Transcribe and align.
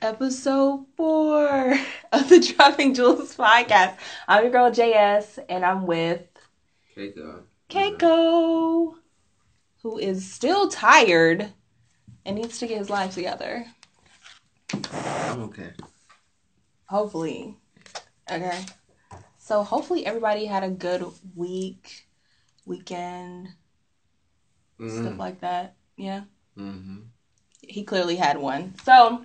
episode 0.00 0.86
four 0.96 1.72
of 2.12 2.28
the 2.28 2.40
Dropping 2.56 2.94
Jewels 2.94 3.36
podcast. 3.36 3.96
I'm 4.26 4.44
your 4.44 4.52
girl 4.52 4.70
JS, 4.70 5.38
and 5.48 5.64
I'm 5.64 5.86
with 5.86 6.22
Keiko. 6.96 7.42
Keiko, 7.68 8.94
who 9.82 9.98
is 9.98 10.30
still 10.30 10.68
tired 10.68 11.52
and 12.24 12.36
needs 12.36 12.58
to 12.58 12.66
get 12.66 12.78
his 12.78 12.90
life 12.90 13.14
together. 13.14 13.66
I'm 14.92 15.42
okay. 15.44 15.70
Hopefully. 16.86 17.56
Okay. 18.30 18.64
So 19.38 19.62
hopefully 19.62 20.04
everybody 20.06 20.44
had 20.46 20.62
a 20.64 20.70
good 20.70 21.04
week, 21.34 22.06
weekend, 22.66 23.48
stuff 24.78 25.14
Mm. 25.14 25.18
like 25.18 25.40
that. 25.40 25.74
Yeah. 25.96 26.22
Mm-hmm. 26.56 26.98
he 27.62 27.84
clearly 27.84 28.16
had 28.16 28.36
one. 28.38 28.74
So 28.84 29.24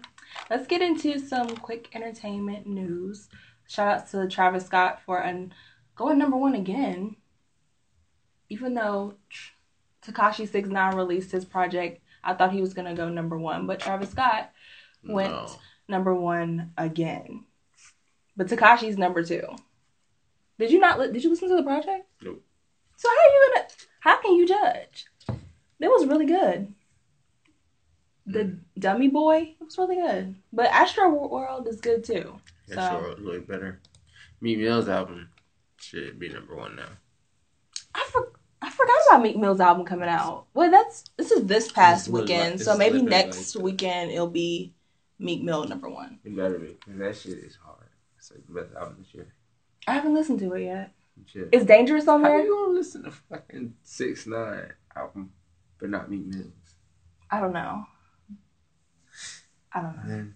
let's 0.49 0.67
get 0.67 0.81
into 0.81 1.19
some 1.19 1.47
quick 1.57 1.89
entertainment 1.93 2.67
news. 2.67 3.29
Shout 3.67 3.87
out 4.01 4.09
to 4.11 4.27
Travis 4.27 4.65
Scott 4.65 5.01
for 5.05 5.19
an 5.19 5.53
going 5.95 6.17
number 6.17 6.37
one 6.37 6.55
again. 6.55 7.15
Even 8.49 8.73
though 8.73 9.15
Tekashi 10.05 10.47
Six 10.49 10.67
Nine 10.69 10.95
released 10.95 11.31
his 11.31 11.45
project, 11.45 12.01
I 12.23 12.33
thought 12.33 12.51
he 12.53 12.61
was 12.61 12.73
gonna 12.73 12.93
go 12.95 13.09
number 13.09 13.37
one, 13.37 13.67
but 13.67 13.79
Travis 13.79 14.09
Scott 14.11 14.51
went 15.03 15.31
No. 15.33 15.47
number 15.87 16.13
one 16.13 16.71
again. 16.77 17.45
But 18.35 18.47
Tekashi's 18.47 18.97
number 18.97 19.23
two. 19.23 19.43
Did 20.59 20.71
you 20.71 20.79
not? 20.79 20.99
li- 20.99 21.11
Did 21.11 21.23
you 21.23 21.29
listen 21.29 21.49
to 21.49 21.55
the 21.55 21.63
project? 21.63 22.07
Nope. 22.21 22.43
So 22.95 23.09
how 23.09 23.15
are 23.15 23.33
you 23.33 23.51
gonna? 23.53 23.67
How 24.01 24.21
can 24.21 24.35
you 24.35 24.47
judge? 24.47 25.05
It 25.79 25.87
was 25.87 26.05
really 26.05 26.25
good. 26.25 26.73
The 28.25 28.39
mm. 28.39 28.59
Dummy 28.79 29.09
Boy 29.09 29.55
it 29.59 29.63
was 29.63 29.77
really 29.77 29.95
good, 29.95 30.35
but 30.51 30.67
Astro 30.67 31.09
World 31.09 31.67
is 31.67 31.81
good 31.81 32.03
too. 32.03 32.39
So- 32.67 32.75
sure 32.75 33.15
look 33.17 33.47
better. 33.47 33.79
Meek 34.41 34.59
Mill's 34.59 34.89
album 34.89 35.29
should 35.77 36.19
be 36.19 36.29
number 36.29 36.55
one 36.55 36.75
now. 36.75 36.89
I 37.95 38.07
for, 38.11 38.31
I 38.61 38.69
forgot 38.69 38.97
about 39.07 39.21
Meek 39.21 39.37
Mill's 39.37 39.59
album 39.59 39.85
coming 39.85 40.09
out. 40.09 40.45
Well, 40.53 40.71
that's 40.71 41.05
this 41.17 41.31
is 41.31 41.45
this 41.45 41.71
past 41.71 42.05
This 42.05 42.13
weekend, 42.13 42.55
like- 42.55 42.61
so 42.61 42.77
maybe 42.77 43.01
next 43.01 43.55
like- 43.55 43.63
weekend 43.63 44.11
it'll 44.11 44.27
be 44.27 44.73
Meek 45.19 45.43
Mill 45.43 45.65
number 45.65 45.89
one. 45.89 46.19
It 46.23 46.35
better 46.35 46.59
be, 46.59 46.77
because 46.85 46.99
that 46.99 47.15
shit 47.15 47.43
is 47.43 47.57
hard. 47.63 47.87
It's 48.17 48.31
like 48.31 48.45
the 48.47 48.53
best 48.53 48.73
album 48.75 48.97
this 48.99 49.13
year. 49.13 49.33
I 49.87 49.93
haven't 49.93 50.13
listened 50.13 50.39
to 50.39 50.53
it 50.53 50.63
yet. 50.63 50.91
Shit. 51.25 51.49
Is 51.51 51.65
Dangerous 51.65 52.07
on 52.07 52.21
How 52.21 52.29
there? 52.29 52.43
you 52.43 52.51
gonna 52.51 52.73
listen 52.73 53.03
to 53.03 53.11
fucking 53.11 53.75
Six 53.83 54.25
Nine 54.25 54.73
album, 54.95 55.31
but 55.77 55.89
not 55.89 56.09
Meek 56.09 56.25
Mills? 56.25 56.47
I 57.29 57.39
don't 57.39 57.53
know. 57.53 57.85
I 59.73 59.81
don't 59.81 59.95
know. 59.97 60.03
Man, 60.03 60.35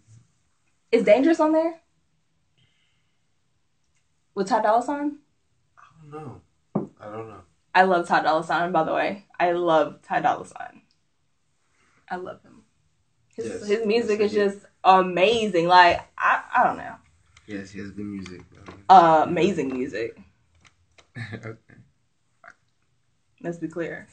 Is 0.92 1.04
Dangerous 1.04 1.40
on 1.40 1.52
there? 1.52 1.80
With 4.36 4.48
Ty 4.48 4.62
Dolla 4.62 4.84
Sign? 4.84 5.18
I 5.78 5.82
don't 6.12 6.12
know. 6.12 6.42
I 7.00 7.06
don't 7.06 7.28
know. 7.28 7.42
I 7.74 7.84
love 7.84 8.08
Ty 8.08 8.24
Dolla 8.24 8.44
Sign, 8.44 8.72
by 8.72 8.84
the 8.84 8.94
way. 8.94 9.26
I 9.40 9.52
love 9.52 10.02
Ty 10.02 10.22
Dolla 10.22 10.46
Sign. 10.46 10.82
I 12.10 12.16
love 12.16 12.42
him. 12.42 12.64
His, 13.36 13.46
Yes. 13.46 13.68
his 13.68 13.86
music 13.86 14.20
Yes, 14.20 14.32
is 14.32 14.36
just 14.36 14.66
amazing. 14.84 15.68
Like, 15.68 16.00
I, 16.18 16.44
I 16.56 16.64
don't 16.64 16.78
know. 16.78 16.96
Yes, 17.46 17.70
he 17.72 17.80
has 17.80 17.92
good 17.92 18.06
music. 18.06 18.42
Uh, 18.90 19.26
amazing 19.28 19.70
music. 19.74 20.18
okay. 21.34 21.58
Let's 23.42 23.58
be 23.58 23.68
clear. 23.68 24.08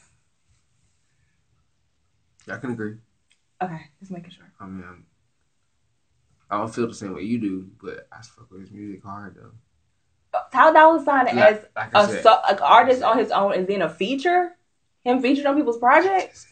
Yeah, 2.47 2.55
I 2.55 2.57
can 2.59 2.71
agree. 2.71 2.97
Okay, 3.61 3.81
just 3.99 4.11
making 4.11 4.29
sure. 4.31 4.51
I 4.59 4.65
mean, 4.67 4.83
I'm, 4.87 5.05
I 6.49 6.57
don't 6.57 6.73
feel 6.73 6.87
the 6.87 6.93
same 6.93 7.15
way 7.15 7.23
you 7.23 7.39
do, 7.39 7.69
but 7.81 8.07
I 8.11 8.21
fuck 8.21 8.51
with 8.51 8.61
his 8.61 8.71
music 8.71 9.03
hard 9.03 9.35
though. 9.35 9.51
Ty 10.51 10.73
Dolla 10.73 11.03
Sign 11.03 11.27
as 11.27 11.35
Like, 11.35 11.71
like 11.75 11.95
I 11.95 12.03
a 12.03 12.07
said, 12.07 12.23
so, 12.23 12.39
like 12.47 12.61
artist 12.61 13.01
on 13.01 13.17
his 13.17 13.31
own 13.31 13.53
is 13.53 13.67
in 13.67 13.81
a 13.81 13.89
feature. 13.89 14.55
Him 15.03 15.21
featured 15.21 15.45
on 15.45 15.55
people's 15.55 15.77
projects. 15.77 16.47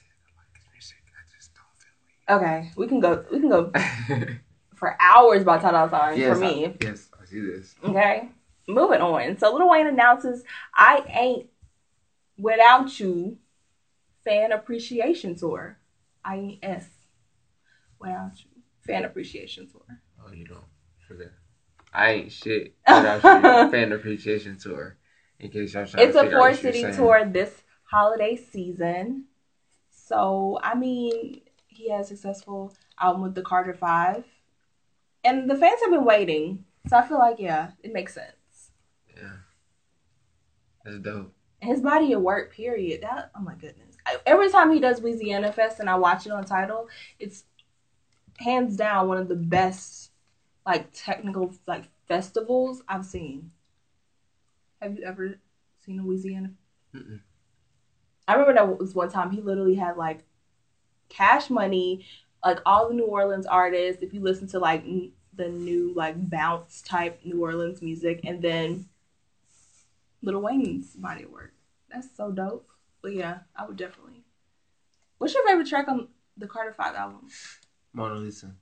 Okay, 2.29 2.71
we 2.77 2.87
can 2.87 2.99
go. 2.99 3.25
We 3.31 3.39
can 3.39 3.49
go 3.49 3.71
for 4.75 4.95
hours 4.99 5.41
about 5.41 5.61
Ty 5.61 5.71
Dolla 5.71 5.89
Sign 5.89 6.19
yes, 6.19 6.33
for 6.33 6.39
me. 6.39 6.65
I, 6.67 6.75
yes, 6.81 7.09
I 7.21 7.25
see 7.25 7.41
this. 7.41 7.75
Okay, 7.83 8.29
moving 8.67 9.01
on. 9.01 9.37
So 9.37 9.53
Lil 9.53 9.69
Wayne 9.69 9.87
announces, 9.87 10.43
"I 10.73 11.03
ain't 11.09 11.49
without 12.37 12.99
you." 12.99 13.37
Fan 14.23 14.53
appreciation 14.53 15.35
tour. 15.35 15.77
IES. 16.25 16.87
Without 17.99 18.31
you. 18.37 18.52
Fan 18.85 19.05
appreciation 19.05 19.67
tour. 19.67 20.01
Oh, 20.25 20.31
you 20.31 20.45
don't 20.45 20.63
forget. 21.07 21.31
I 21.94 22.11
ain't 22.11 22.31
shit 22.31 22.75
without 22.88 23.23
your 23.23 23.69
fan 23.71 23.91
appreciation 23.91 24.57
tour. 24.57 24.97
In 25.39 25.49
case 25.49 25.73
y'all 25.73 25.85
trying 25.85 26.07
It's 26.07 26.13
to 26.13 26.19
a 26.19 26.23
figure 26.23 26.38
out 26.38 26.41
four 26.41 26.49
what 26.51 26.63
you're 26.63 26.73
city 26.73 26.95
tour 26.95 27.25
this 27.25 27.63
holiday 27.83 28.35
season. 28.35 29.25
So 29.89 30.59
I 30.63 30.75
mean, 30.75 31.41
he 31.67 31.89
had 31.89 32.01
a 32.01 32.05
successful 32.05 32.73
album 32.99 33.21
with 33.21 33.35
the 33.35 33.41
Carter 33.41 33.73
Five, 33.73 34.25
and 35.23 35.50
the 35.50 35.55
fans 35.55 35.81
have 35.81 35.91
been 35.91 36.05
waiting. 36.05 36.65
So 36.88 36.97
I 36.97 37.07
feel 37.07 37.19
like 37.19 37.39
yeah, 37.39 37.71
it 37.83 37.94
makes 37.94 38.13
sense. 38.13 38.71
Yeah, 39.15 39.38
that's 40.83 40.97
dope. 41.00 41.33
And 41.61 41.71
his 41.71 41.81
body 41.81 42.13
of 42.13 42.21
work, 42.21 42.53
period. 42.53 43.01
That 43.03 43.31
oh 43.38 43.41
my 43.41 43.55
goodness. 43.55 43.97
I, 44.05 44.17
every 44.25 44.50
time 44.50 44.71
he 44.71 44.79
does 44.79 45.00
Weezyana 45.00 45.53
Fest 45.53 45.79
and 45.79 45.89
I 45.89 45.95
watch 45.95 46.25
it 46.25 46.31
on 46.31 46.44
Tidal, 46.44 46.89
it's 47.19 47.45
hands 48.38 48.75
down 48.75 49.07
one 49.07 49.17
of 49.17 49.27
the 49.27 49.35
best 49.35 50.11
like 50.66 50.88
technical 50.94 51.53
like 51.67 51.85
festivals 52.07 52.81
I've 52.88 53.05
seen. 53.05 53.51
Have 54.81 54.97
you 54.97 55.03
ever 55.05 55.35
seen 55.85 56.01
Weezyana? 56.01 56.53
Mm-mm. 56.94 57.21
I 58.27 58.33
remember 58.33 58.53
that 58.53 58.79
was 58.79 58.95
one 58.95 59.11
time 59.11 59.31
he 59.31 59.41
literally 59.41 59.75
had 59.75 59.97
like 59.97 60.23
cash 61.09 61.49
money, 61.49 62.05
like 62.44 62.59
all 62.66 62.89
the 62.89 62.95
New 62.95 63.05
Orleans 63.05 63.45
artists. 63.45 64.01
If 64.01 64.13
you 64.13 64.21
listen 64.21 64.47
to 64.50 64.59
like 64.59 64.83
n- 64.83 65.11
the 65.35 65.50
new 65.50 65.94
like 65.95 66.29
bounce 66.29 66.81
type 66.81 67.21
New 67.23 67.41
Orleans 67.41 67.81
music, 67.81 68.21
and 68.23 68.41
then 68.41 68.88
Little 70.21 70.41
Wayne's 70.41 70.95
body 70.95 71.23
of 71.23 71.31
work. 71.31 71.53
That's 71.89 72.07
so 72.15 72.31
dope. 72.31 72.69
But 73.01 73.13
yeah, 73.13 73.39
I 73.55 73.65
would 73.65 73.77
definitely. 73.77 74.23
What's 75.17 75.33
your 75.33 75.45
favorite 75.45 75.67
track 75.67 75.88
on 75.88 76.07
the 76.38 76.47
Carter 76.47 76.73
Five 76.73 76.95
album? 76.95 77.27
Mona 77.93 78.15
Lisa. 78.15 78.55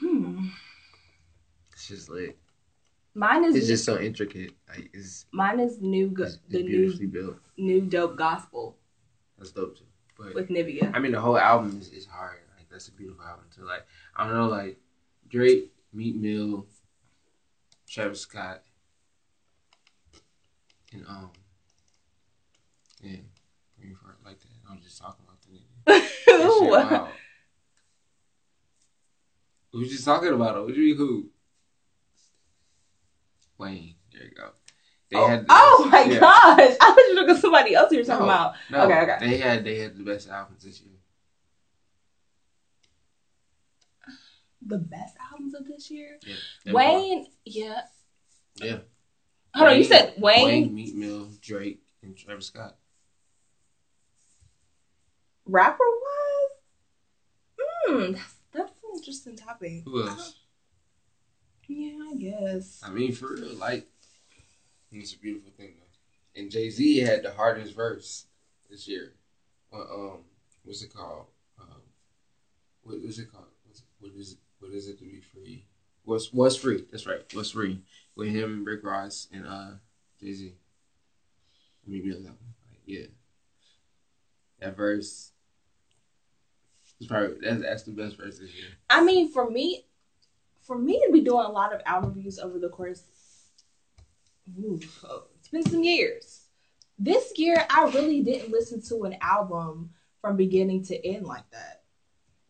Hmm. 0.00 0.48
It's 1.72 1.88
just 1.88 2.10
like 2.10 2.36
Mine 3.14 3.44
is 3.44 3.56
It's 3.56 3.66
just 3.66 3.84
so 3.84 3.98
intricate. 3.98 4.52
Like 4.68 4.90
it's, 4.94 5.26
mine 5.32 5.60
is 5.60 5.80
new 5.80 6.08
go- 6.08 6.24
it's, 6.24 6.34
it's 6.34 6.44
the 6.48 6.62
new 6.62 6.68
beautifully 6.68 7.06
built. 7.06 7.36
new 7.56 7.80
dope 7.82 8.16
gospel 8.16 8.76
That's 9.38 9.50
dope 9.50 9.76
too. 9.76 9.84
But 10.16 10.34
with 10.34 10.48
Nivea. 10.48 10.94
I 10.94 10.98
mean, 10.98 11.12
the 11.12 11.20
whole 11.20 11.38
album 11.38 11.78
is, 11.80 11.88
is 11.90 12.06
hard. 12.06 12.38
Like 12.56 12.68
that's 12.70 12.88
a 12.88 12.92
beautiful 12.92 13.24
album 13.24 13.46
too. 13.54 13.64
Like 13.64 13.84
I 14.14 14.26
don't 14.26 14.36
know, 14.36 14.48
like 14.48 14.78
Drake, 15.28 15.72
Meek 15.92 16.14
Mill, 16.16 16.66
Travis 17.88 18.20
Scott, 18.20 18.62
and 20.92 21.04
um, 21.08 21.30
yeah, 23.02 23.16
like 24.24 24.38
that. 24.38 24.48
I 24.68 24.74
was 24.74 24.84
just 24.84 25.00
talking 25.00 25.19
nigga. 25.90 26.90
That. 26.90 27.08
We 29.72 29.88
just 29.88 30.04
talking 30.04 30.32
about 30.32 30.56
it. 30.56 30.60
What 30.62 30.74
you 30.74 30.82
mean 30.82 30.96
who? 30.96 31.28
Wayne. 33.58 33.94
There 34.12 34.24
you 34.24 34.30
go. 34.34 34.50
They 35.10 35.16
oh, 35.16 35.26
had 35.26 35.40
the 35.42 35.46
oh 35.50 35.88
best- 35.90 36.06
my 36.08 36.12
yeah. 36.14 36.20
gosh! 36.20 36.60
I 36.60 36.74
thought 36.76 36.96
you 36.98 37.08
were 37.14 37.20
looking 37.20 37.34
at 37.36 37.40
somebody 37.40 37.74
else 37.74 37.90
you 37.92 37.98
were 37.98 38.04
talking 38.04 38.26
No, 38.26 38.32
about. 38.32 38.54
No, 38.70 38.82
Okay, 38.84 39.00
okay. 39.00 39.28
They 39.28 39.36
had 39.38 39.64
they 39.64 39.78
had 39.78 39.96
the 39.96 40.04
best 40.04 40.28
albums 40.28 40.62
this 40.64 40.80
year. 40.80 40.94
The 44.66 44.78
best 44.78 45.16
albums 45.32 45.54
of 45.54 45.66
this 45.66 45.90
year. 45.90 46.18
Yeah. 46.24 46.72
Wayne, 46.72 47.26
yeah. 47.44 47.80
Yeah. 48.56 48.78
Hold 49.54 49.70
on, 49.70 49.78
you 49.78 49.84
said 49.84 50.14
Wayne, 50.18 50.44
Wayne, 50.46 50.74
Meek 50.74 50.94
Mill, 50.94 51.28
Drake, 51.40 51.82
and 52.02 52.16
Travis 52.16 52.46
Scott. 52.46 52.76
Rapper 55.50 55.84
was. 55.84 56.50
Hmm, 57.58 58.12
that's 58.12 58.34
that's 58.52 58.70
an 58.70 58.90
interesting 58.96 59.36
topic. 59.36 59.82
Who 59.84 60.06
else? 60.06 60.34
Yeah, 61.68 61.98
I 62.10 62.14
guess. 62.16 62.80
I 62.84 62.90
mean, 62.90 63.12
for 63.12 63.34
real, 63.34 63.54
like, 63.54 63.86
it's 64.90 65.14
a 65.14 65.18
beautiful 65.18 65.52
thing 65.56 65.74
though. 65.78 66.40
And 66.40 66.50
Jay 66.50 66.68
Z 66.70 66.98
had 66.98 67.22
the 67.22 67.32
hardest 67.32 67.74
verse 67.76 68.26
this 68.68 68.88
year. 68.88 69.14
Uh, 69.72 69.82
um, 69.82 70.18
what's 70.64 70.82
it 70.82 70.92
called? 70.92 71.26
Um, 71.60 71.82
what 72.82 72.96
is 72.96 73.18
it 73.18 73.30
called? 73.30 73.46
What's, 73.64 73.82
what 74.00 74.12
is 74.16 74.32
it? 74.32 74.38
What 74.58 74.72
is 74.72 74.88
it 74.88 74.98
to 74.98 75.04
be 75.04 75.20
free? 75.20 75.66
What's 76.04 76.32
What's 76.32 76.56
free? 76.56 76.84
That's 76.90 77.06
right. 77.06 77.22
What's 77.34 77.52
free? 77.52 77.82
With 78.16 78.28
him, 78.28 78.64
Rick 78.64 78.84
Ross, 78.84 79.28
and 79.32 79.46
uh, 79.46 79.70
Jay 80.20 80.32
Z. 80.32 80.54
Maybe 81.86 82.10
that 82.10 82.18
one. 82.18 82.36
Like, 82.70 82.82
yeah. 82.84 83.06
That 84.60 84.76
verse. 84.76 85.29
It's 87.00 87.08
probably 87.08 87.36
that's, 87.42 87.62
that's 87.62 87.82
the 87.84 87.92
best 87.92 88.16
verse 88.18 88.38
this 88.38 88.54
year. 88.54 88.66
I 88.90 89.02
mean, 89.02 89.32
for 89.32 89.50
me, 89.50 89.86
for 90.62 90.76
me 90.78 91.00
to 91.06 91.12
be 91.12 91.22
doing 91.22 91.46
a 91.46 91.50
lot 91.50 91.74
of 91.74 91.80
album 91.86 92.12
reviews 92.14 92.38
over 92.38 92.58
the 92.58 92.68
course, 92.68 93.02
ooh, 94.62 94.78
oh, 95.08 95.24
it's 95.38 95.48
been 95.48 95.62
some 95.64 95.82
years. 95.82 96.42
This 96.98 97.32
year, 97.36 97.64
I 97.70 97.84
really 97.94 98.20
didn't 98.22 98.52
listen 98.52 98.82
to 98.82 99.04
an 99.04 99.16
album 99.22 99.90
from 100.20 100.36
beginning 100.36 100.84
to 100.84 101.06
end 101.06 101.24
like 101.26 101.50
that. 101.52 101.82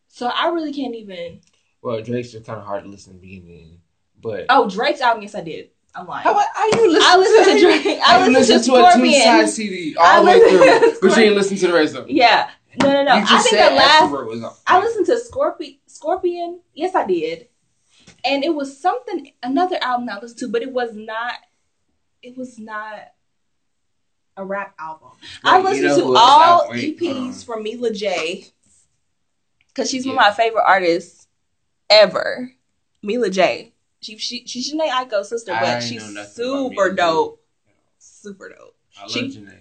So 0.09 0.27
I 0.27 0.49
really 0.49 0.73
can't 0.73 0.95
even. 0.95 1.39
Well, 1.81 2.01
Drake's 2.03 2.31
just 2.33 2.45
kind 2.45 2.59
of 2.59 2.65
hard 2.65 2.83
to 2.83 2.89
listen 2.89 3.13
to 3.13 3.19
beginning, 3.19 3.79
but 4.21 4.47
Oh, 4.49 4.69
Drake's 4.69 4.99
album, 4.99 5.23
yes, 5.23 5.33
I 5.35 5.41
did. 5.41 5.69
I'm 5.95 6.05
lying. 6.07 6.23
how, 6.23 6.31
about- 6.33 6.45
how 6.53 6.65
you 6.67 6.91
listen? 6.91 7.09
I 7.09 7.17
listened 7.17 7.45
to 7.45 7.53
to 7.53 7.81
Drake. 7.83 7.99
How 8.01 8.19
I 8.19 8.25
you 8.27 8.33
listened 8.33 8.57
listen 8.57 8.73
to 8.73 8.79
to 8.81 8.85
a 8.85 8.93
two 8.93 9.21
side 9.23 9.49
CD 9.49 9.95
all 9.97 10.23
the 10.23 10.29
way 10.29 10.39
through, 10.39 10.91
but 11.01 11.17
you 11.17 11.23
didn't 11.23 11.35
listen 11.35 11.57
to 11.57 11.67
the 11.67 11.73
rest 11.73 11.95
of 11.95 12.07
them. 12.07 12.15
Yeah, 12.15 12.49
no, 12.79 12.87
no, 12.91 13.03
no. 13.03 13.11
I 13.13 13.41
think 13.41 13.57
the 13.57 13.75
last 13.75 14.03
Astro 14.03 14.25
was 14.27 14.43
off. 14.43 14.61
I 14.67 14.79
listened 14.79 15.05
to 15.07 15.19
Scorpion. 15.19 15.77
Scorpion. 15.87 16.61
Yes, 16.73 16.95
I 16.95 17.05
did. 17.05 17.47
And 18.23 18.43
it 18.43 18.53
was 18.53 18.79
something 18.79 19.31
another 19.43 19.77
album 19.81 20.09
I 20.09 20.19
listened 20.19 20.39
to, 20.39 20.47
but 20.47 20.61
it 20.61 20.71
was 20.71 20.95
not. 20.95 21.33
It 22.21 22.37
was 22.37 22.59
not 22.59 22.99
a 24.37 24.45
rap 24.45 24.73
album. 24.79 25.09
I 25.43 25.59
Wait, 25.61 25.77
you 25.77 25.83
listened 25.87 26.05
know 26.07 26.13
to 26.13 26.19
all 26.19 26.65
I- 26.65 26.69
wait. 26.69 26.99
EPs 26.99 27.45
from 27.45 27.57
um, 27.59 27.63
Mila 27.63 27.91
J. 27.91 28.45
Cause 29.73 29.89
she's 29.89 30.05
one 30.05 30.15
of 30.15 30.21
my 30.21 30.31
favorite 30.31 30.65
artists 30.67 31.27
ever. 31.89 32.51
Mila 33.01 33.29
J. 33.29 33.73
She 34.01 34.17
she 34.17 34.45
she's 34.45 34.73
Jhené 34.73 34.89
Aiko's 34.89 35.29
sister, 35.29 35.53
but 35.59 35.75
know 35.75 35.79
she's 35.79 36.33
super 36.33 36.91
dope. 36.93 37.41
Super 37.97 38.49
dope. 38.49 38.75
I 38.97 39.03
love 39.03 39.11
She- 39.11 39.29
Jhené. 39.29 39.59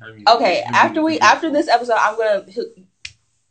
Her 0.00 0.12
music- 0.12 0.28
Okay, 0.28 0.62
her 0.66 0.74
after 0.74 1.02
we 1.02 1.18
after 1.20 1.50
this 1.50 1.68
episode, 1.68 1.96
I'm 1.98 2.16
gonna. 2.16 2.46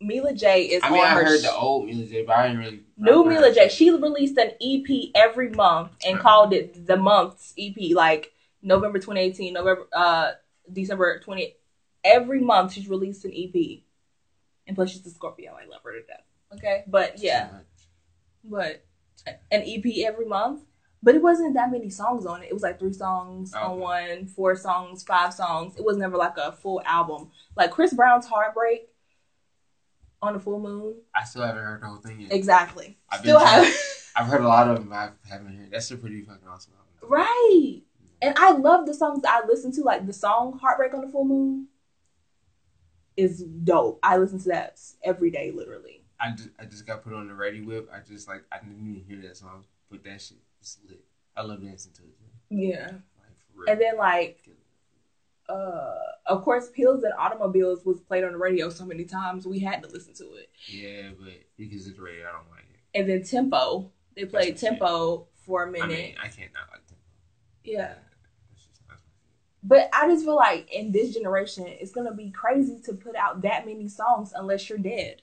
Mila 0.01 0.33
J 0.33 0.63
is 0.63 0.81
I 0.83 0.89
mean, 0.91 1.01
on 1.01 1.07
I 1.07 1.09
her 1.09 1.25
heard 1.25 1.39
sh- 1.39 1.43
the 1.43 1.53
old 1.53 1.85
Mila 1.85 2.05
J, 2.05 2.23
but 2.23 2.35
I 2.37 2.47
didn't 2.47 2.59
really. 2.59 2.83
New 2.97 3.25
Mila 3.25 3.53
J. 3.53 3.67
She 3.69 3.91
released 3.91 4.37
an 4.37 4.51
EP 4.61 5.11
every 5.13 5.49
month 5.49 5.91
and 6.05 6.19
called 6.19 6.53
it 6.53 6.85
the 6.87 6.95
month's 6.95 7.53
EP, 7.57 7.93
like 7.93 8.31
November 8.61 8.99
2018, 8.99 9.53
November, 9.53 9.87
uh, 9.93 10.31
December 10.71 11.19
20. 11.19 11.55
Every 12.03 12.39
month 12.39 12.73
she's 12.73 12.87
released 12.87 13.25
an 13.25 13.33
EP, 13.35 13.83
and 14.67 14.75
plus 14.75 14.91
she's 14.91 15.05
a 15.05 15.09
Scorpio. 15.09 15.51
I 15.51 15.65
love 15.65 15.81
her 15.83 15.91
to 15.93 16.05
death. 16.05 16.23
Okay, 16.53 16.83
but 16.87 17.19
yeah, 17.21 17.49
but 18.43 18.85
an 19.51 19.63
EP 19.65 20.05
every 20.05 20.25
month. 20.25 20.61
But 21.01 21.15
it 21.15 21.21
wasn't 21.21 21.53
that 21.53 21.71
many 21.71 21.89
songs 21.89 22.25
on 22.25 22.43
it. 22.43 22.49
It 22.49 22.53
was 22.53 22.63
like 22.63 22.79
three 22.79 22.93
songs 22.93 23.53
on 23.53 23.79
one, 23.79 24.25
four 24.27 24.55
songs, 24.55 25.03
five 25.03 25.33
songs. 25.33 25.77
It 25.77 25.85
was 25.85 25.95
never 25.95 26.17
like 26.17 26.37
a 26.37 26.51
full 26.51 26.81
album. 26.85 27.31
Like 27.55 27.71
Chris 27.71 27.93
Brown's 27.93 28.25
Heartbreak 28.27 28.89
on 30.21 30.33
the 30.33 30.39
full 30.39 30.59
moon. 30.59 30.95
I 31.15 31.23
still 31.23 31.43
haven't 31.43 31.63
heard 31.63 31.81
the 31.81 31.87
whole 31.87 31.97
thing 31.97 32.19
yet. 32.19 32.33
Exactly. 32.33 32.97
I've 33.09 33.21
Still 33.21 33.39
been 33.39 33.47
have. 33.47 33.75
I've 34.15 34.27
heard 34.27 34.41
a 34.41 34.47
lot 34.47 34.67
of 34.67 34.79
them. 34.79 34.91
I 34.91 35.11
haven't 35.29 35.55
heard. 35.55 35.71
That's 35.71 35.89
a 35.91 35.97
pretty 35.97 36.21
fucking 36.21 36.47
awesome 36.47 36.73
album. 36.73 37.09
Right. 37.09 37.81
And 38.21 38.37
I 38.37 38.51
love 38.51 38.85
the 38.85 38.93
songs 38.93 39.21
that 39.21 39.31
I 39.31 39.47
listen 39.47 39.71
to, 39.73 39.81
like 39.81 40.05
the 40.05 40.11
song 40.11 40.59
Heartbreak 40.59 40.93
on 40.93 40.99
the 41.01 41.07
Full 41.07 41.23
Moon 41.23 41.67
is 43.15 43.41
dope. 43.43 43.99
I 44.03 44.17
listen 44.17 44.39
to 44.39 44.49
that 44.49 44.81
every 45.03 45.31
day, 45.31 45.51
literally. 45.51 46.03
I 46.19 46.31
just, 46.31 46.49
I 46.59 46.65
just 46.65 46.85
got 46.85 47.01
put 47.01 47.13
on 47.13 47.29
the 47.29 47.33
ready 47.33 47.61
whip. 47.61 47.89
I 47.93 47.99
just 48.05 48.27
like 48.27 48.43
I 48.51 48.57
didn't 48.57 48.85
even 48.89 49.05
hear 49.07 49.21
that 49.29 49.37
song, 49.37 49.63
but 49.89 50.03
that 50.03 50.21
shit 50.21 50.39
is 50.61 50.77
lit. 50.87 51.03
I 51.35 51.41
love 51.43 51.61
dancing 51.61 51.93
to 51.93 52.01
it. 52.03 52.15
Yeah. 52.49 52.85
Like 52.87 53.37
for 53.53 53.61
real. 53.61 53.69
And 53.71 53.81
then 53.81 53.97
like 53.97 54.39
uh 55.47 55.95
of 56.25 56.43
course 56.43 56.69
Pills 56.69 57.03
and 57.03 57.13
Automobiles 57.17 57.83
was 57.85 57.99
played 58.01 58.23
on 58.23 58.33
the 58.33 58.37
radio 58.37 58.69
so 58.69 58.85
many 58.85 59.03
times 59.05 59.47
we 59.47 59.59
had 59.59 59.81
to 59.83 59.89
listen 59.89 60.13
to 60.15 60.33
it. 60.35 60.49
yeah, 60.67 61.09
but 61.19 61.33
because 61.57 61.87
it's 61.87 61.97
radio, 61.99 62.27
I 62.27 62.31
don't 62.31 62.49
like 62.51 62.65
it. 62.69 62.99
And 62.99 63.09
then 63.09 63.23
Tempo. 63.23 63.91
They 64.15 64.25
played 64.25 64.53
That's 64.53 64.63
my 64.63 64.69
shit. 64.69 64.79
Tempo 64.79 65.27
for 65.45 65.63
a 65.63 65.71
minute. 65.71 65.85
I 65.85 65.87
mean, 65.87 66.15
I 66.19 66.27
can't 66.27 66.51
not 66.53 66.69
like 66.71 66.85
tempo. 66.87 67.01
yeah. 67.63 67.93
That's 68.49 68.65
just 68.65 68.87
that's 68.87 68.87
my 68.89 68.95
shit. 68.95 69.03
But 69.63 69.89
I 69.93 70.07
just 70.07 70.25
feel 70.25 70.35
like 70.35 70.69
in 70.73 70.91
this 70.91 71.13
generation 71.13 71.65
it's 71.67 71.91
gonna 71.91 72.13
be 72.13 72.31
crazy 72.31 72.79
to 72.85 72.93
put 72.93 73.15
out 73.15 73.41
that 73.43 73.65
many 73.65 73.87
songs 73.87 74.33
unless 74.35 74.69
you're 74.69 74.77
dead. 74.77 75.21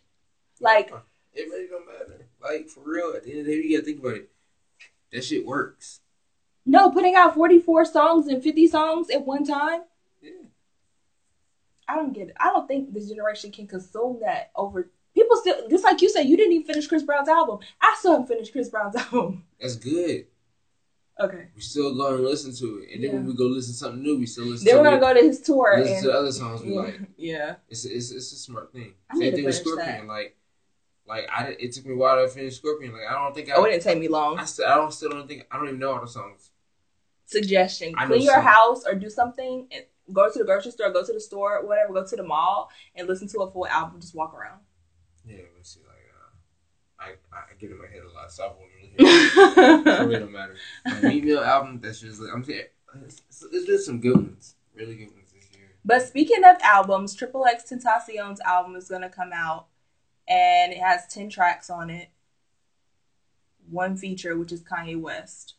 Like 0.60 0.90
It 1.34 1.42
really 1.50 1.68
don't 1.68 1.86
matter. 1.86 2.26
Like 2.42 2.68
for 2.68 2.80
real, 2.84 3.12
at 3.14 3.24
the 3.24 3.30
end 3.30 3.40
of 3.40 3.46
the 3.46 3.52
day, 3.52 3.66
you 3.68 3.76
gotta 3.76 3.84
think 3.84 4.00
about 4.00 4.14
it. 4.16 4.30
That 5.12 5.24
shit 5.24 5.46
works. 5.46 6.00
No, 6.64 6.90
putting 6.90 7.14
out 7.14 7.34
44 7.34 7.84
songs 7.84 8.26
and 8.26 8.42
50 8.42 8.66
songs 8.66 9.08
at 9.10 9.24
one 9.24 9.44
time. 9.44 9.82
Yeah. 10.20 10.30
I 11.88 11.94
don't 11.94 12.12
get 12.12 12.28
it. 12.28 12.36
I 12.40 12.46
don't 12.50 12.66
think 12.66 12.92
this 12.92 13.08
generation 13.08 13.52
can 13.52 13.66
consume 13.68 14.18
that 14.22 14.50
over. 14.56 14.90
People 15.14 15.36
still, 15.36 15.68
just 15.68 15.84
like 15.84 16.02
you 16.02 16.08
said, 16.10 16.22
you 16.24 16.36
didn't 16.36 16.52
even 16.52 16.66
finish 16.66 16.88
Chris 16.88 17.04
Brown's 17.04 17.28
album. 17.28 17.60
I 17.80 17.94
still 17.98 18.12
haven't 18.12 18.26
finished 18.26 18.50
Chris 18.52 18.68
Brown's 18.68 18.96
album. 19.12 19.44
That's 19.60 19.76
good. 19.76 20.26
Okay. 21.18 21.46
We 21.54 21.62
still 21.62 21.94
go 21.96 22.14
and 22.16 22.24
listen 22.24 22.54
to 22.56 22.82
it, 22.82 22.94
and 22.94 23.02
then 23.04 23.12
when 23.12 23.24
we 23.26 23.34
go 23.34 23.44
listen 23.44 23.72
to 23.72 23.78
something 23.78 24.02
new, 24.02 24.18
we 24.18 24.26
still 24.26 24.44
listen. 24.44 24.66
Then 24.66 24.74
to 24.74 24.80
we're 24.80 24.84
gonna 24.84 24.96
it. 24.96 25.00
go 25.00 25.14
to 25.20 25.26
his 25.26 25.40
tour. 25.40 25.76
listen 25.78 25.94
And, 25.94 26.04
to 26.04 26.12
other 26.12 26.30
songs 26.32 26.60
we 26.62 26.74
yeah. 26.74 26.80
like. 26.80 27.00
yeah. 27.16 27.54
It's 27.70 27.86
it's 27.86 28.10
it's 28.10 28.32
a 28.32 28.36
smart 28.36 28.70
thing. 28.72 28.92
I 29.10 29.16
Same 29.18 29.34
thing 29.34 29.44
with 29.46 29.54
Scorpion. 29.54 30.06
Like 30.06 30.36
like 31.08 31.28
I 31.30 31.56
it 31.58 31.72
took 31.72 31.86
me 31.86 31.94
a 31.94 31.96
while 31.96 32.16
to 32.16 32.28
finish 32.28 32.56
Scorpion. 32.56 32.92
Like 32.92 33.08
I 33.08 33.12
don't 33.12 33.34
think 33.34 33.50
I 33.50 33.54
Oh, 33.54 33.64
it 33.64 33.70
didn't 33.70 33.82
take 33.82 33.98
me 33.98 34.08
long. 34.08 34.38
I 34.38 34.44
still 34.44 34.66
I 34.66 34.74
don't 34.74 34.92
still 34.92 35.10
don't 35.10 35.28
think 35.28 35.46
I 35.50 35.56
don't 35.56 35.68
even 35.68 35.78
know 35.78 35.94
all 35.94 36.00
the 36.00 36.08
songs. 36.08 36.50
Suggestion: 37.26 37.94
Clean 37.94 38.22
your 38.22 38.34
some. 38.34 38.44
house 38.44 38.84
or 38.86 38.94
do 38.94 39.10
something. 39.10 39.66
And 39.70 39.84
go 40.12 40.30
to 40.30 40.38
the 40.38 40.44
grocery 40.44 40.70
store, 40.70 40.92
go 40.92 41.04
to 41.04 41.12
the 41.12 41.20
store, 41.20 41.66
whatever. 41.66 41.92
Go 41.92 42.06
to 42.06 42.16
the 42.16 42.22
mall 42.22 42.70
and 42.94 43.08
listen 43.08 43.28
to 43.28 43.40
a 43.40 43.50
full 43.50 43.66
album. 43.66 44.00
Just 44.00 44.14
walk 44.14 44.34
around. 44.34 44.60
Yeah, 45.26 45.38
let's 45.56 45.74
see. 45.74 45.80
Like 45.80 47.10
uh, 47.10 47.12
I 47.34 47.36
I 47.36 47.54
get 47.58 47.70
in 47.70 47.78
my 47.78 47.86
head 47.88 48.02
a 48.08 48.12
lot, 48.14 48.32
so 48.32 48.44
I 48.44 48.46
won't 48.48 48.60
really 48.76 48.88
hear. 48.88 48.96
it. 48.98 49.86
it 49.86 50.06
really 50.06 50.18
don't 50.20 50.32
matter. 50.32 50.56
Meek 51.02 51.24
Mill 51.24 51.42
album, 51.42 51.80
that's 51.82 52.00
just 52.00 52.20
like 52.20 52.32
I'm 52.32 52.44
saying. 52.44 52.64
It's, 53.04 53.22
it's 53.52 53.66
just 53.66 53.86
some 53.86 54.00
good 54.00 54.16
ones, 54.16 54.54
really 54.74 54.94
good 54.94 55.12
ones 55.12 55.30
this 55.32 55.44
year. 55.56 55.68
But 55.84 56.02
speaking 56.02 56.44
of 56.44 56.56
albums, 56.62 57.14
Triple 57.14 57.44
X 57.44 57.64
Tentacion's 57.70 58.40
album 58.40 58.74
is 58.76 58.88
gonna 58.88 59.10
come 59.10 59.30
out, 59.34 59.66
and 60.28 60.72
it 60.72 60.78
has 60.78 61.06
ten 61.06 61.28
tracks 61.30 61.70
on 61.70 61.90
it. 61.90 62.08
One 63.68 63.96
feature, 63.96 64.36
which 64.36 64.52
is 64.52 64.62
Kanye 64.62 65.00
West. 65.00 65.54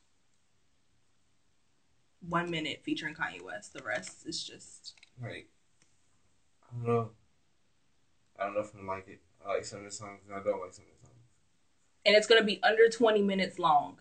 One 2.27 2.49
minute 2.49 2.81
featuring 2.83 3.15
Kanye 3.15 3.41
West. 3.41 3.73
The 3.73 3.83
rest 3.83 4.25
is 4.25 4.43
just 4.43 4.93
Like 5.21 5.49
I 6.71 6.75
don't 6.75 6.87
know. 6.87 7.09
I 8.39 8.43
don't 8.45 8.53
know 8.55 8.61
if 8.61 8.73
I'm 8.77 8.87
like 8.87 9.07
it. 9.07 9.21
I 9.45 9.53
like 9.55 9.65
some 9.65 9.79
of 9.79 9.85
the 9.85 9.91
songs, 9.91 10.21
and 10.27 10.35
I 10.35 10.43
don't 10.43 10.59
like 10.61 10.73
some 10.73 10.85
of 10.85 11.01
the 11.01 11.07
songs. 11.07 11.19
and 12.05 12.15
it's 12.15 12.27
gonna 12.27 12.43
be 12.43 12.61
under 12.63 12.89
twenty 12.89 13.21
minutes 13.21 13.57
long. 13.59 13.99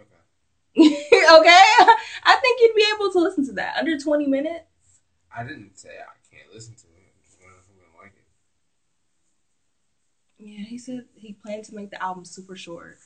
Okay. 0.00 0.14
okay, 0.86 1.60
I 2.24 2.36
think 2.40 2.60
you'd 2.60 2.74
be 2.74 2.86
able 2.94 3.12
to 3.12 3.18
listen 3.20 3.44
to 3.46 3.52
that 3.54 3.76
under 3.76 3.98
twenty 3.98 4.26
minutes. 4.26 4.64
I 5.36 5.42
didn't 5.44 5.78
say 5.78 5.90
I 5.90 6.17
listen 6.58 6.74
to 6.74 6.86
it. 6.88 7.14
I 7.14 7.22
just 7.24 7.38
wondering 7.40 7.60
if 7.62 7.70
I'm 7.70 7.76
gonna 7.78 8.02
like 8.02 8.14
it. 8.16 8.26
Yeah, 10.44 10.64
he 10.64 10.76
said 10.76 11.04
he 11.14 11.32
planned 11.34 11.64
to 11.66 11.74
make 11.74 11.90
the 11.90 12.02
album 12.02 12.24
super 12.24 12.56
short. 12.56 12.98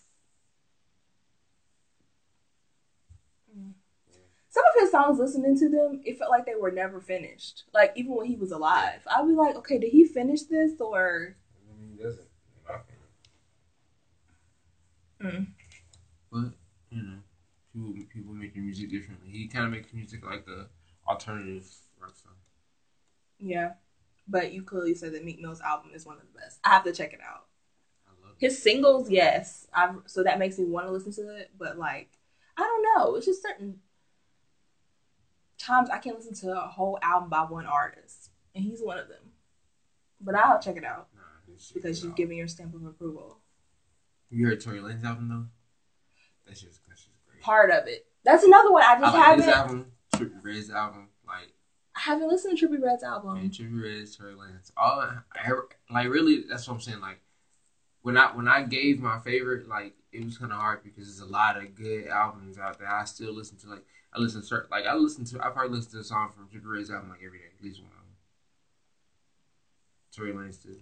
Mm. 3.55 3.75
Some 4.49 4.65
of 4.75 4.81
his 4.81 4.91
songs, 4.91 5.19
listening 5.19 5.59
to 5.59 5.69
them, 5.69 6.01
it 6.05 6.19
felt 6.19 6.31
like 6.31 6.47
they 6.47 6.55
were 6.55 6.71
never 6.71 6.99
finished. 6.99 7.65
Like 7.75 7.93
even 7.95 8.15
when 8.15 8.27
he 8.27 8.37
was 8.37 8.53
alive, 8.53 9.01
I'd 9.07 9.27
be 9.27 9.35
like, 9.35 9.57
okay, 9.57 9.79
did 9.79 9.91
he 9.91 10.07
finish 10.07 10.45
this 10.45 10.73
or? 10.81 11.37
I 11.55 11.79
mean, 11.79 11.91
he 11.95 12.03
doesn't. 12.03 12.29
In 12.57 12.63
my 12.67 12.75
opinion. 15.21 15.45
Mm. 15.45 15.47
But 16.33 16.53
you 16.91 17.03
know, 17.03 17.19
people 17.75 17.93
people 18.11 18.33
make 18.33 18.55
their 18.55 18.63
music 18.63 18.89
differently. 18.91 19.29
He 19.31 19.47
kind 19.47 19.67
of 19.67 19.73
makes 19.73 19.93
music 19.93 20.25
like 20.25 20.47
the 20.47 20.69
alternative 21.07 21.71
rock 22.01 22.17
song. 22.17 22.33
Yeah, 23.43 23.73
but 24.29 24.53
you 24.53 24.63
clearly 24.63 24.95
said 24.95 25.13
that 25.15 25.25
Meek 25.25 25.41
Mill's 25.41 25.61
album 25.61 25.91
is 25.95 26.07
one 26.07 26.17
of 26.17 26.23
the 26.23 26.39
best. 26.39 26.61
I 26.65 26.71
have 26.71 26.85
to 26.85 26.93
check 26.93 27.13
it 27.13 27.21
out. 27.21 27.47
I 28.07 28.11
love 28.27 28.37
it. 28.39 28.45
His 28.47 28.63
singles, 28.63 29.11
yes, 29.11 29.67
I 29.75 29.93
so 30.07 30.23
that 30.23 30.39
makes 30.39 30.59
me 30.59 30.65
want 30.67 30.87
to 30.87 30.93
listen 30.93 31.13
to 31.15 31.37
it. 31.37 31.51
But 31.59 31.77
like, 31.79 32.11
I 32.57 32.63
don't 32.63 32.83
know. 32.97 33.17
It's 33.17 33.27
just 33.27 33.43
certain 33.43 33.81
times 35.59 35.91
I 35.91 35.99
can't 35.99 36.17
listen 36.17 36.35
to 36.49 36.53
a 36.57 36.67
whole 36.69 36.99
album 37.03 37.29
by 37.31 37.43
one 37.43 37.67
artist, 37.67 38.31
and 38.55 38.65
he's 38.65 38.81
one 38.81 38.99
of 38.99 39.09
them. 39.09 39.33
But 40.21 40.37
I'll 40.37 40.61
check 40.61 40.77
it 40.77 40.85
out 40.85 41.09
Nah, 41.17 41.55
because 41.75 42.03
you've 42.05 42.15
given 42.15 42.37
your 42.37 42.47
stamp 42.49 42.75
of 42.75 42.85
approval. 42.85 43.39
You 44.31 44.47
heard 44.47 44.61
Tory 44.61 44.81
Lane's 44.81 45.05
album 45.05 45.29
though? 45.29 45.47
That's 46.47 46.61
just 46.61 46.81
that's 46.89 47.01
just 47.05 47.17
great. 47.29 47.43
Part 47.43 47.71
of 47.71 47.87
it. 47.89 48.07
That's 48.25 48.45
another 48.45 48.71
one 48.71 48.83
I 48.85 48.93
I 48.95 49.01
just 49.01 49.15
like 49.15 49.25
haven't. 49.25 49.45
his 49.45 49.55
album, 49.55 49.93
Trippie 50.15 50.71
album, 50.71 51.09
like 51.27 51.53
I 51.95 52.01
haven't 52.01 52.29
listened 52.29 52.57
to 52.59 52.69
Trippie 52.69 52.83
Redd's 52.83 53.03
album. 53.03 53.37
and 53.37 53.51
Trippie 53.51 53.83
Redd's 53.83 54.17
Tory 54.17 54.35
Lane's. 54.35 54.73
All 54.77 55.01
I, 55.01 55.19
I- 55.35 55.51
like 55.93 56.09
really 56.09 56.45
that's 56.49 56.67
what 56.67 56.75
I'm 56.75 56.81
saying. 56.81 57.01
Like 57.01 57.21
when 58.03 58.17
I 58.17 58.35
when 58.35 58.49
I 58.49 58.63
gave 58.63 59.01
my 59.01 59.19
favorite, 59.21 59.69
like 59.69 59.95
it 60.13 60.25
was 60.25 60.39
kind 60.39 60.53
of 60.53 60.59
hard 60.59 60.83
because 60.83 61.07
there's 61.07 61.21
a 61.29 61.31
lot 61.31 61.57
of 61.57 61.75
good 61.75 62.07
albums 62.09 62.59
out 62.59 62.79
there. 62.79 62.89
I 62.91 63.05
still 63.05 63.33
listen 63.35 63.59
to 63.59 63.69
like 63.69 63.85
I 64.15 64.19
listen 64.21 64.43
to 64.43 64.63
like 64.71 64.87
I 64.87 64.95
listen 64.95 65.25
to 65.27 65.45
I 65.45 65.51
probably 65.51 65.77
listen 65.77 65.93
to 65.93 65.99
a 65.99 66.05
song 66.05 66.31
from 66.35 66.49
Trippie 66.49 66.73
Redd's 66.77 66.91
album 66.91 67.11
like 67.11 67.21
every 67.25 67.39
day, 67.39 67.45
at 67.59 67.65
least 67.65 67.81
one. 67.83 67.91
Tory 70.15 70.33
Lanez 70.33 70.63
too. 70.63 70.77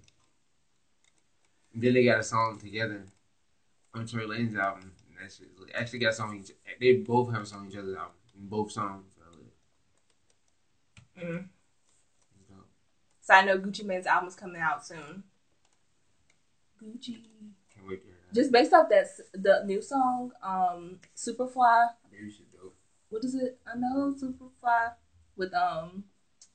And 1.73 1.83
then 1.83 1.95
they 1.95 2.05
got 2.05 2.19
a 2.21 2.25
song 2.25 2.59
together 2.59 3.05
on 3.95 4.07
Tory 4.07 4.27
Lanez 4.27 4.57
album. 4.59 4.93
And 5.09 5.71
actually 5.75 5.99
got 5.99 6.11
a 6.11 6.13
song. 6.15 6.45
They 6.81 6.95
both 6.95 7.33
have 7.33 7.43
a 7.43 7.47
song 7.47 7.61
on 7.67 7.69
each 7.71 7.77
other's 7.77 7.95
album. 7.97 8.13
Both 8.35 8.73
songs 8.73 9.13
are. 11.31 11.39
Mm. 11.39 11.49
It's 12.39 12.49
dope. 12.49 12.69
So 13.21 13.35
I 13.35 13.45
know 13.45 13.59
Gucci 13.59 13.85
Mane's 13.85 14.07
album's 14.07 14.37
coming 14.37 14.61
out 14.61 14.85
soon. 14.87 15.25
Gucci. 16.83 17.23
Can't 17.75 17.87
wait 17.89 18.01
to 18.03 18.07
hear 18.07 18.17
that. 18.29 18.35
Just 18.35 18.53
based 18.53 18.73
off 18.73 18.89
that 18.91 19.07
the 19.35 19.63
new 19.67 19.83
song, 19.83 20.33
um, 20.43 20.99
Superfly. 21.17 21.89
Maybe 22.11 22.31
shit 22.31 22.51
dope. 22.53 22.77
What 23.09 23.25
is 23.25 23.35
it? 23.35 23.59
I 23.67 23.77
know 23.79 24.15
Superfly 24.21 24.93
with 25.37 25.53
um 25.55 26.05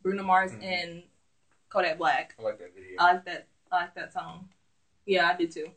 Bruno 0.01 0.23
Mars 0.23 0.51
Mhm. 0.51 0.63
and 0.63 1.03
Kodak 1.69 1.97
Black. 1.97 2.35
I 2.39 2.41
like 2.43 2.59
that 2.59 2.73
video. 2.73 2.95
I 2.99 3.13
like 3.13 3.25
that. 3.25 3.47
I 3.71 3.75
like 3.81 3.95
that 3.95 4.13
song. 4.13 4.49
Yeah, 5.05 5.29
I 5.29 5.35
did 5.37 5.51
too. 5.51 5.71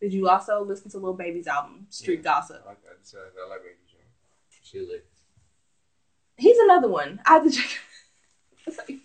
Did 0.00 0.12
you 0.12 0.28
also 0.28 0.62
listen 0.64 0.90
to 0.92 0.98
Lil 0.98 1.14
Baby's 1.14 1.46
album, 1.48 1.86
Street 1.90 2.16
Yeah. 2.18 2.22
Gossip? 2.22 2.62
I 2.64 2.68
like 2.70 2.82
that. 2.84 2.98
So 3.06 3.18
I 3.18 3.48
like 3.48 3.62
Baby 3.62 3.74
John. 3.90 4.00
She 4.62 4.80
lit. 4.80 5.06
He's 6.38 6.58
another 6.58 6.88
one. 6.88 7.20
I 7.26 7.34
have 7.34 7.44
to 7.44 7.50
check. 7.50 7.78
Like, 8.66 8.98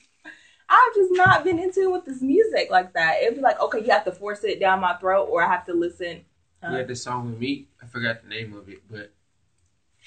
I've 0.69 0.95
just 0.95 1.11
not 1.13 1.43
been 1.43 1.59
into 1.59 1.91
with 1.91 2.05
this 2.05 2.21
music 2.21 2.69
like 2.71 2.93
that. 2.93 3.21
It'd 3.21 3.35
be 3.35 3.41
like, 3.41 3.59
okay, 3.61 3.79
you 3.83 3.91
have 3.91 4.05
to 4.05 4.11
force 4.11 4.43
it 4.43 4.59
down 4.59 4.79
my 4.81 4.95
throat, 4.97 5.25
or 5.31 5.43
I 5.43 5.47
have 5.51 5.65
to 5.67 5.73
listen. 5.73 6.17
He 6.17 6.23
Huh? 6.67 6.71
had 6.77 6.87
this 6.87 7.03
song 7.03 7.29
with 7.29 7.39
me. 7.39 7.67
I 7.81 7.85
forgot 7.87 8.21
the 8.23 8.29
name 8.29 8.53
of 8.55 8.69
it, 8.69 8.81
but 8.89 9.11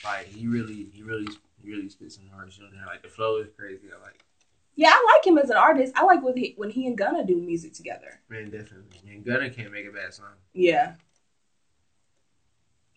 like 0.04 0.26
he 0.26 0.46
really, 0.46 0.88
he 0.92 1.02
really, 1.02 1.26
he 1.62 1.70
really 1.70 1.88
spit 1.88 2.12
some 2.12 2.28
hard 2.34 2.52
shit 2.52 2.64
on 2.64 2.70
there. 2.72 2.86
Like 2.86 3.02
the 3.02 3.08
flow 3.08 3.36
is 3.38 3.48
crazy. 3.58 3.88
I 3.94 4.02
like, 4.02 4.24
Yeah, 4.74 4.90
I 4.92 5.14
like 5.14 5.26
him 5.26 5.36
as 5.38 5.50
an 5.50 5.56
artist. 5.58 5.92
I 5.96 6.04
like 6.04 6.22
when 6.22 6.36
he 6.36 6.54
when 6.56 6.70
he 6.70 6.86
and 6.86 6.96
Gunna 6.96 7.24
do 7.26 7.36
music 7.36 7.74
together. 7.74 8.20
man, 8.28 8.50
definitely. 8.50 9.00
Man, 9.04 9.22
Gunna 9.22 9.50
can't 9.50 9.72
make 9.72 9.86
a 9.86 9.90
bad 9.92 10.14
song. 10.14 10.32
Yeah. 10.54 10.94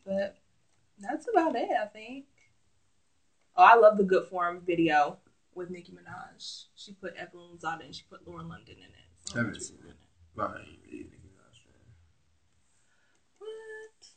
But 0.06 0.38
that's 1.00 1.28
about 1.32 1.56
it, 1.56 1.70
I 1.82 1.86
think. 1.88 2.26
Oh, 3.60 3.64
I 3.64 3.76
love 3.76 3.98
the 3.98 4.06
Good 4.06 4.26
Form 4.30 4.62
video 4.66 5.18
with 5.54 5.70
Nicki 5.70 5.92
Minaj. 5.92 6.68
She 6.76 6.94
put 6.94 7.14
Evelyn 7.18 7.58
Lozada 7.58 7.84
and 7.84 7.94
she 7.94 8.04
put 8.10 8.26
Lauren 8.26 8.48
London 8.48 8.76
in 8.78 8.86
it. 8.86 9.08
So 9.26 9.40
Haven't 9.40 9.62
seen 9.62 9.80
it. 9.86 9.98
But 10.34 10.52
I 10.52 10.60
ain't 10.60 10.80
really 10.86 11.04
thinking 11.04 11.30
about 11.36 11.52
What? 13.40 14.08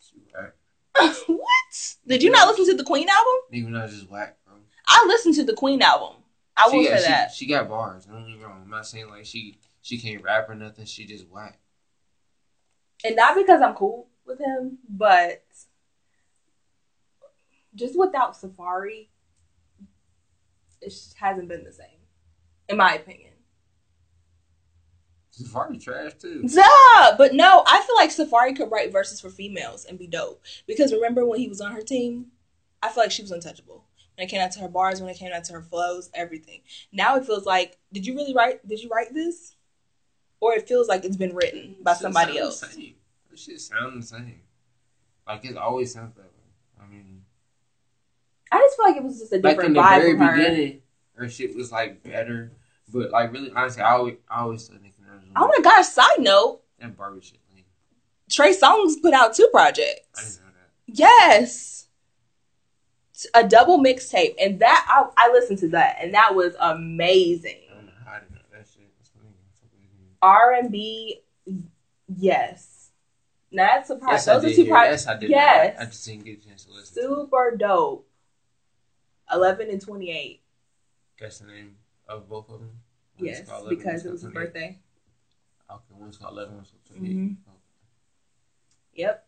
She 0.00 0.16
whack. 0.34 1.14
what? 1.28 1.96
Did 2.08 2.24
you 2.24 2.30
not 2.32 2.48
listen 2.48 2.66
to 2.66 2.74
the 2.74 2.82
Queen 2.82 3.08
album? 3.08 3.34
Nicki 3.52 3.66
Minaj 3.66 3.92
is 3.92 4.04
whack, 4.04 4.36
bro. 4.44 4.56
I 4.88 5.04
listened 5.06 5.36
to 5.36 5.44
the 5.44 5.54
Queen 5.54 5.80
album. 5.80 6.16
I 6.56 6.64
will 6.66 6.82
say 6.82 6.96
she, 6.96 7.02
that. 7.04 7.30
She 7.30 7.46
got 7.46 7.68
bars. 7.68 8.06
Don't 8.06 8.26
get 8.26 8.36
me 8.36 8.44
wrong. 8.44 8.62
I'm 8.64 8.70
not 8.70 8.88
saying 8.88 9.08
like 9.08 9.26
she 9.26 9.58
she 9.80 9.96
can't 9.96 10.24
rap 10.24 10.48
or 10.48 10.56
nothing. 10.56 10.86
She 10.86 11.06
just 11.06 11.28
whack. 11.28 11.60
And 13.04 13.14
not 13.14 13.36
because 13.36 13.62
I'm 13.62 13.74
cool 13.74 14.08
with 14.26 14.40
him, 14.40 14.78
but 14.88 15.44
just 17.76 17.96
without 17.96 18.34
Safaree, 18.34 19.08
it 20.80 20.92
hasn't 21.16 21.48
been 21.48 21.62
the 21.64 21.72
same, 21.72 22.00
in 22.68 22.76
my 22.76 22.94
opinion. 22.94 23.32
Safaree 25.32 25.82
trash 25.82 26.14
too. 26.14 26.42
Duh! 26.42 27.16
But 27.18 27.34
no, 27.34 27.62
I 27.66 27.82
feel 27.82 27.96
like 27.96 28.10
Safaree 28.10 28.56
could 28.56 28.70
write 28.70 28.90
verses 28.90 29.20
for 29.20 29.28
females 29.30 29.84
and 29.84 29.98
be 29.98 30.06
dope. 30.06 30.42
Because 30.66 30.92
remember 30.92 31.26
when 31.26 31.38
he 31.38 31.48
was 31.48 31.60
on 31.60 31.72
her 31.72 31.82
team? 31.82 32.26
I 32.82 32.88
feel 32.88 33.04
like 33.04 33.12
she 33.12 33.22
was 33.22 33.30
untouchable. 33.30 33.84
When 34.16 34.26
it 34.26 34.30
came 34.30 34.40
out 34.40 34.52
to 34.52 34.60
her 34.60 34.68
bars, 34.68 35.00
when 35.00 35.10
it 35.10 35.18
came 35.18 35.32
out 35.32 35.44
to 35.44 35.52
her 35.52 35.62
flows, 35.62 36.10
everything. 36.14 36.62
Now 36.90 37.16
it 37.16 37.26
feels 37.26 37.44
like, 37.44 37.76
did 37.92 38.06
you 38.06 38.14
really 38.14 38.34
write? 38.34 38.66
Did 38.66 38.82
you 38.82 38.88
write 38.88 39.12
this? 39.12 39.56
Or 40.40 40.54
it 40.54 40.66
feels 40.66 40.88
like 40.88 41.04
it's 41.04 41.16
been 41.16 41.34
written 41.34 41.76
by 41.82 41.94
somebody 41.94 42.32
sound 42.32 42.38
the 42.38 42.42
else. 42.42 42.60
same. 42.60 42.94
That 43.30 43.38
shit 43.38 43.60
sound 43.60 44.02
the 44.02 44.06
same. 44.06 44.40
Like 45.26 45.44
it 45.44 45.56
always 45.56 45.92
sounds 45.92 46.14
that 46.14 46.22
way. 46.22 46.82
I 46.82 46.86
mean, 46.86 47.15
I 48.52 48.58
just 48.58 48.76
feel 48.76 48.86
like 48.86 48.96
it 48.96 49.02
was 49.04 49.18
just 49.18 49.32
a 49.32 49.36
like 49.36 49.42
different 49.42 49.68
in 49.68 49.74
the 49.74 49.82
very 49.82 50.16
her. 50.16 50.36
beginning, 50.36 50.80
her 51.14 51.28
shit 51.28 51.54
was 51.56 51.72
like 51.72 52.02
better. 52.02 52.52
But 52.92 53.10
like 53.10 53.32
really, 53.32 53.50
honestly, 53.54 53.82
I 53.82 53.92
always, 53.94 54.14
I 54.30 54.40
always 54.42 54.66
thought 54.68 54.80
Nicki 54.82 54.94
Minaj 55.02 55.22
Oh 55.34 55.48
my 55.48 55.62
gosh! 55.62 55.86
Side 55.88 56.20
note: 56.20 56.60
that 56.78 56.96
Barbie 56.96 57.20
shit. 57.20 57.38
Trey 58.28 58.52
Songz 58.52 59.00
put 59.00 59.14
out 59.14 59.34
two 59.34 59.44
I 59.44 59.46
didn't 59.46 59.52
projects. 59.52 60.40
know 60.40 60.46
that. 60.46 60.70
Yes, 60.98 61.86
a 63.34 63.46
double 63.46 63.78
mixtape, 63.78 64.34
and 64.40 64.58
that 64.60 64.84
I, 64.88 65.26
I 65.28 65.32
listened 65.32 65.58
to 65.60 65.68
that, 65.70 65.98
and 66.00 66.12
that 66.14 66.34
was 66.34 66.54
amazing. 66.60 67.60
I 67.70 67.74
don't 67.74 67.86
know 67.86 67.92
how 68.04 68.12
I 68.12 68.18
didn't 68.20 68.32
know 68.34 68.40
that 68.52 68.66
shit. 68.72 68.82
That's 68.98 69.10
what 69.14 69.24
nigga 69.24 69.34
fuck 69.60 69.70
with 69.72 69.80
me. 70.00 70.06
R 70.22 70.52
and 70.54 70.70
B, 70.72 71.20
yes. 72.16 72.90
Now 73.52 73.66
that's 73.76 73.90
a 73.90 73.94
Yes, 73.94 74.00
project. 74.24 74.28
I 74.28 74.34
Those 74.38 74.52
are 74.52 74.56
two. 74.56 74.64
Yes, 74.68 75.06
I 75.06 75.16
did. 75.18 75.30
Yes. 75.30 75.76
I 75.80 75.84
just 75.86 76.04
didn't 76.04 76.24
get 76.24 76.42
a 76.42 76.48
chance 76.48 76.64
to 76.64 76.72
listen. 76.72 76.94
to. 77.02 77.08
Super 77.08 77.56
dope. 77.56 78.08
Eleven 79.32 79.70
and 79.70 79.80
twenty 79.80 80.10
eight. 80.10 80.42
That's 81.20 81.38
the 81.38 81.46
name 81.46 81.76
of 82.08 82.28
both 82.28 82.48
of 82.50 82.60
them. 82.60 82.80
Yes, 83.18 83.48
11, 83.48 83.68
because 83.70 84.04
it 84.04 84.12
was 84.12 84.22
his 84.22 84.30
birthday. 84.32 84.78
Okay, 85.70 85.82
one's 85.90 86.18
called 86.18 86.34
eleven, 86.34 86.56
one's 86.56 86.70
called 86.70 86.84
28. 86.98 87.16
Mhm. 87.16 87.36
Oh. 87.48 87.52
Yep. 88.94 89.26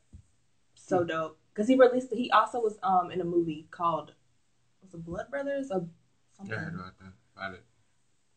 So 0.74 1.04
dope. 1.04 1.38
Because 1.52 1.68
he 1.68 1.74
released. 1.74 2.12
He 2.12 2.30
also 2.30 2.60
was 2.60 2.78
um 2.82 3.10
in 3.10 3.20
a 3.20 3.24
movie 3.24 3.66
called 3.70 4.12
was 4.82 4.94
it 4.94 5.04
Blood 5.04 5.30
Brothers 5.30 5.70
or 5.70 5.88
something. 6.36 6.54
Yeah, 6.54 6.60
I 6.60 6.64
heard 6.64 6.74
about 6.74 6.98
that. 6.98 7.12
About 7.36 7.54
it. 7.54 7.64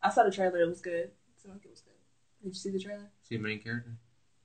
I 0.02 0.10
saw 0.10 0.24
the 0.24 0.30
trailer. 0.32 0.60
It 0.62 0.68
was 0.68 0.80
good. 0.80 1.10
It 1.44 1.48
like 1.48 1.64
it 1.64 1.70
was 1.70 1.80
good. 1.80 1.92
Did 2.42 2.48
you 2.48 2.54
see 2.54 2.70
the 2.70 2.80
trailer? 2.80 3.10
See 3.22 3.36
the 3.36 3.42
main 3.42 3.60
character? 3.60 3.96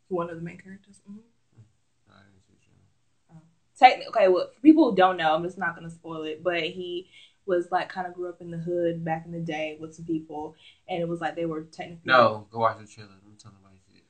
One 0.09 0.29
of 0.29 0.35
the 0.35 0.43
main 0.43 0.57
characters. 0.59 1.01
hmm 1.07 1.17
No, 1.55 2.13
I 2.13 2.19
didn't 2.23 2.43
see 2.45 2.53
the 2.53 2.65
trailer. 2.65 3.41
Technically, 3.77 4.07
okay. 4.07 4.27
Well, 4.27 4.49
for 4.53 4.61
people 4.61 4.89
who 4.89 4.95
don't 4.95 5.17
know, 5.17 5.35
I'm 5.35 5.43
just 5.43 5.57
not 5.57 5.75
gonna 5.75 5.89
spoil 5.89 6.23
it. 6.23 6.43
But 6.43 6.63
he 6.63 7.09
was 7.45 7.71
like 7.71 7.89
kind 7.89 8.07
of 8.07 8.13
grew 8.13 8.29
up 8.29 8.41
in 8.41 8.51
the 8.51 8.57
hood 8.57 9.05
back 9.05 9.25
in 9.25 9.31
the 9.31 9.39
day 9.39 9.77
with 9.79 9.93
some 9.95 10.05
people, 10.05 10.55
and 10.89 11.01
it 11.01 11.07
was 11.07 11.21
like 11.21 11.35
they 11.35 11.45
were 11.45 11.61
technically 11.61 12.01
No, 12.05 12.47
go 12.51 12.59
watch 12.59 12.77
the 12.79 12.87
trailer. 12.87 13.11
Don't 13.23 13.39
tell 13.39 13.53
nobody 13.53 13.79
shit. 13.93 14.03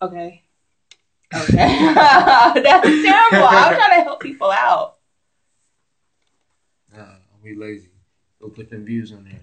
Okay. 0.00 0.42
Okay. 1.34 1.94
That's 1.94 2.86
terrible. 2.86 3.48
I'm 3.48 3.74
trying 3.74 3.98
to 3.98 4.04
help 4.04 4.20
people 4.20 4.50
out. 4.50 4.96
Nah, 6.94 7.00
I'll 7.00 7.42
be 7.42 7.54
lazy. 7.54 7.88
Go 8.40 8.48
put 8.48 8.70
them 8.70 8.84
views 8.84 9.12
on 9.12 9.24
there. 9.24 9.40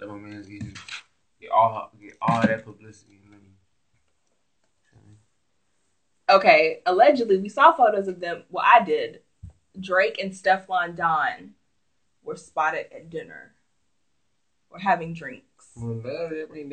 Let 0.00 0.08
my 0.08 0.16
man 0.16 0.42
get 0.42 0.62
get 1.40 1.50
all 1.50 1.90
get 2.00 2.16
all 2.20 2.42
that 2.42 2.64
publicity. 2.64 3.20
And 3.22 3.32
let 3.32 3.42
me, 3.42 3.48
Okay. 6.28 6.82
Allegedly, 6.86 7.38
we 7.38 7.48
saw 7.48 7.72
photos 7.72 8.08
of 8.08 8.20
them. 8.20 8.44
Well, 8.50 8.64
I 8.66 8.84
did. 8.84 9.20
Drake 9.80 10.18
and 10.20 10.32
Steflon 10.32 10.96
Don 10.96 11.54
were 12.22 12.36
spotted 12.36 12.86
at 12.92 13.10
dinner. 13.10 13.52
We're 14.70 14.80
having 14.80 15.14
drinks. 15.14 15.70
well, 15.76 15.94
that, 16.02 16.48
I 16.50 16.52
mean, 16.52 16.72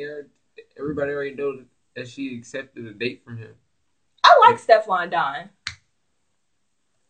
everybody 0.77 1.11
already 1.11 1.35
know 1.35 1.61
that, 1.95 2.07
she 2.09 2.35
accepted 2.35 2.85
a 2.85 2.91
date 2.91 3.23
from 3.23 3.37
him. 3.37 3.53
I 4.23 4.35
like 4.41 4.59
Steflon 4.59 5.11
Don. 5.11 5.49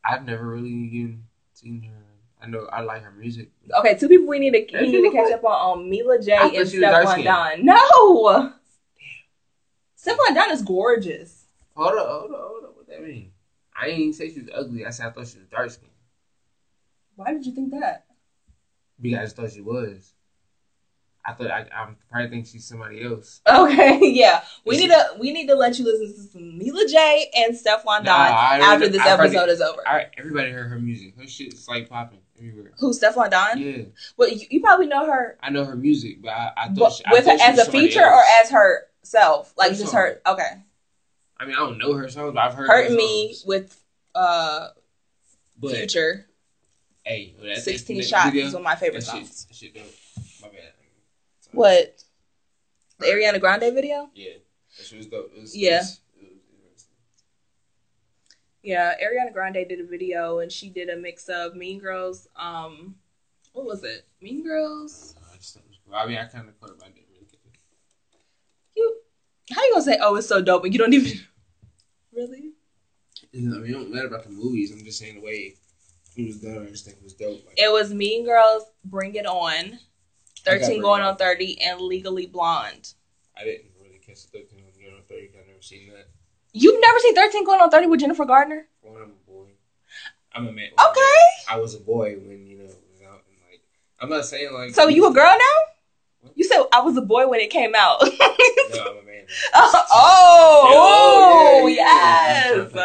I've 0.03 0.25
never 0.25 0.45
really 0.45 0.69
even 0.69 1.23
seen 1.53 1.81
her. 1.83 2.03
I 2.39 2.47
know 2.47 2.67
I 2.71 2.81
like 2.81 3.01
her 3.01 3.11
music. 3.11 3.49
Okay, 3.79 3.97
two 3.97 4.07
people 4.07 4.27
we 4.27 4.37
need 4.37 4.51
to 4.51 4.79
we 4.79 4.91
need 4.91 5.09
to 5.09 5.11
catch 5.11 5.31
like- 5.31 5.39
up 5.39 5.43
on, 5.45 5.89
Mila 5.89 6.21
J 6.21 6.33
and 6.33 6.69
she 6.69 6.77
was 6.77 6.81
dark 6.81 7.07
Steflon 7.07 7.11
skinned. 7.13 7.25
Don. 7.25 7.65
No. 7.65 8.53
Steflon 9.97 10.35
Don 10.35 10.51
is 10.51 10.61
gorgeous. 10.61 11.34
Hold 11.75 11.97
up, 11.97 12.07
hold 12.07 12.31
up, 12.31 12.39
hold 12.41 12.63
up. 12.63 12.77
What 12.77 12.87
that 12.87 13.03
mean? 13.03 13.31
I 13.75 13.87
ain't 13.87 14.15
say 14.15 14.31
she 14.31 14.39
was 14.39 14.49
ugly. 14.53 14.85
I 14.85 14.89
said 14.91 15.07
I 15.07 15.09
thought 15.09 15.27
she 15.27 15.39
was 15.39 15.47
dark 15.47 15.69
skinned. 15.69 15.91
Why 17.15 17.33
did 17.33 17.45
you 17.45 17.53
think 17.53 17.71
that? 17.71 18.05
Because 19.01 19.19
I 19.19 19.23
just 19.23 19.35
thought 19.35 19.51
she 19.51 19.61
was. 19.61 20.13
I 21.27 21.33
thought 21.33 21.49
I, 21.49 21.65
I 21.73 21.89
probably 22.09 22.29
think 22.29 22.45
she's 22.45 22.65
somebody 22.65 23.03
else. 23.03 23.41
Okay, 23.49 23.99
yeah. 24.03 24.43
We 24.63 24.77
need 24.77 24.89
to 24.89 25.15
we 25.19 25.33
need 25.33 25.47
to 25.47 25.55
let 25.55 25.79
you 25.79 25.85
listen 25.85 26.13
to 26.15 26.31
some 26.31 26.57
Mila 26.57 26.85
J 26.87 27.31
and 27.35 27.55
Steflon 27.55 28.03
Don 28.03 28.05
Nah, 28.05 28.13
I 28.13 28.59
after 28.59 28.87
this 28.87 29.01
I 29.01 29.09
episode 29.09 29.49
is 29.49 29.59
over. 29.59 29.85
All 29.87 29.95
right, 29.95 30.07
everybody 30.17 30.51
heard 30.51 30.69
her 30.69 30.79
music. 30.79 31.17
Her 31.17 31.27
shit's 31.27 31.67
like 31.67 31.89
popping 31.89 32.19
everywhere. 32.37 32.73
Who 32.79 32.91
Steflon 32.91 33.31
Don? 33.31 33.59
Yeah, 33.59 33.85
Well, 34.17 34.29
you, 34.29 34.45
you 34.51 34.61
probably 34.61 34.85
know 34.85 35.07
her 35.07 35.37
I 35.41 35.49
know 35.49 35.65
her 35.65 35.75
music, 35.75 36.21
but 36.21 36.29
I, 36.29 36.51
I 36.55 36.67
thought 36.67 36.75
but 36.75 36.93
she, 36.93 37.05
I 37.05 37.11
with 37.11 37.25
her 37.25 37.37
as 37.41 37.67
a 37.67 37.71
feature 37.71 38.05
or 38.05 38.23
as 38.43 38.51
herself, 38.51 39.53
like 39.57 39.71
just 39.71 39.93
her. 39.93 40.21
Okay, 40.27 40.61
I 41.37 41.45
mean, 41.45 41.55
I 41.55 41.59
don't 41.59 41.77
know 41.77 41.93
her 41.93 42.07
songs, 42.09 42.33
but 42.33 42.41
I've 42.41 42.53
heard 42.53 42.67
hurt 42.67 42.89
her 42.91 42.95
me 42.95 43.33
songs. 43.33 43.45
with 43.45 43.83
uh 44.13 44.69
But 45.59 45.71
future. 45.75 46.25
hey, 47.03 47.35
well, 47.37 47.47
that, 47.47 47.57
Sixteen 47.57 47.97
that 47.97 48.03
shots 48.07 48.25
video, 48.31 48.45
is 48.47 48.53
one 48.53 48.61
of 48.61 48.65
my 48.65 48.75
favorite 48.75 49.03
shit, 49.03 49.11
songs. 49.27 49.47
shit 49.51 49.73
dope. 49.73 49.83
My 50.41 50.47
bad. 50.49 50.71
What 51.51 52.03
the 52.99 53.05
Ariana 53.07 53.39
Grande 53.39 53.73
video? 53.73 54.09
Yeah, 54.15 54.33
that 54.77 54.85
shit 54.85 54.97
was 54.97 55.07
dope. 55.07 55.31
It 55.35 55.41
was, 55.41 55.55
Yeah. 55.57 55.79
It's, 55.81 55.99
Yeah, 58.63 58.93
Ariana 59.03 59.31
Grande 59.31 59.65
did 59.69 59.79
a 59.79 59.85
video 59.85 60.39
and 60.39 60.51
she 60.51 60.69
did 60.69 60.89
a 60.89 60.95
mix 60.97 61.27
of 61.29 61.55
Mean 61.55 61.79
Girls. 61.79 62.27
Um, 62.35 62.95
what 63.53 63.65
was 63.65 63.83
it? 63.83 64.05
Mean 64.21 64.43
Girls. 64.43 65.15
Uh, 65.17 65.33
I 65.33 65.37
just 65.37 65.55
it 65.57 65.61
was. 65.67 65.77
I 65.93 66.07
mean, 66.07 66.17
I 66.17 66.25
kind 66.25 66.47
of 66.49 66.59
caught 66.59 66.71
it, 66.71 66.75
but 66.79 66.85
I 66.87 66.89
didn't 66.91 67.05
really 67.13 67.25
get 67.29 67.39
it. 67.45 67.59
You, 68.75 68.95
how 69.53 69.63
you 69.63 69.71
gonna 69.73 69.83
say, 69.83 69.97
"Oh, 70.01 70.15
it's 70.15 70.27
so 70.27 70.41
dope," 70.41 70.63
and 70.63 70.73
you 70.73 70.79
don't 70.79 70.93
even 70.93 71.19
really? 72.13 72.51
I 73.33 73.37
mean, 73.37 73.65
it 73.65 73.71
don't 73.73 73.93
matter 73.93 74.07
about 74.07 74.23
the 74.23 74.29
movies. 74.29 74.71
I'm 74.71 74.83
just 74.83 74.97
saying 74.99 75.15
the 75.15 75.21
way 75.21 75.55
it 76.15 76.25
was 76.25 76.37
done. 76.37 76.65
I 76.65 76.69
just 76.71 76.85
think 76.85 76.97
it 76.97 77.03
was 77.03 77.13
dope. 77.13 77.45
Like, 77.45 77.55
It 77.57 77.71
was 77.71 77.93
Mean 77.93 78.25
Girls, 78.25 78.63
Bring 78.85 79.15
It 79.15 79.25
On, 79.25 79.79
Thirteen 80.43 80.81
Going 80.81 81.01
on. 81.01 81.17
Thirty, 81.17 81.61
and 81.61 81.81
Legally 81.81 82.27
Blonde. 82.27 82.93
I 83.37 83.43
didn't 83.43 83.71
really 83.81 83.99
catch 83.99 84.23
the 84.23 84.39
13 84.39 84.63
Going 84.79 84.95
on 84.95 85.01
30. 85.09 85.31
I've 85.37 85.47
never 85.47 85.61
seen 85.61 85.89
that. 85.89 86.07
You've 86.53 86.79
never 86.79 86.99
seen 86.99 87.13
Thirteen 87.15 87.43
Going 87.43 87.59
on 87.59 87.69
Thirty 87.69 87.87
with 87.87 87.99
Jennifer 87.99 88.23
Gardner? 88.25 88.67
I'm 88.87 88.95
a 88.95 89.29
boy. 89.29 89.47
I'm 90.33 90.47
a 90.47 90.51
man. 90.53 90.69
Okay. 90.71 91.25
I 91.49 91.57
was 91.59 91.75
a 91.75 91.79
boy 91.79 92.15
when 92.25 92.47
you 92.47 92.57
know 92.57 92.63
it 92.63 92.67
was 92.91 93.01
out, 93.05 93.23
and 93.27 93.37
like 93.51 93.61
I'm 93.99 94.09
not 94.09 94.25
saying 94.25 94.53
like. 94.53 94.73
So 94.73 94.87
you 94.87 95.05
a 95.07 95.13
girl 95.13 95.25
now? 95.37 95.74
You 96.35 96.43
said 96.43 96.63
I 96.73 96.81
was 96.81 96.97
a 96.97 97.01
boy 97.01 97.27
when 97.27 97.39
it 97.39 97.49
came 97.49 97.73
out. 97.75 98.01
No, 98.73 98.81
I'm 98.81 98.97
a 98.97 99.03
man. 99.03 99.25
oh, 99.53 101.65
Yeah, 101.69 101.75
yeah, 101.75 102.67
yes. 102.71 102.75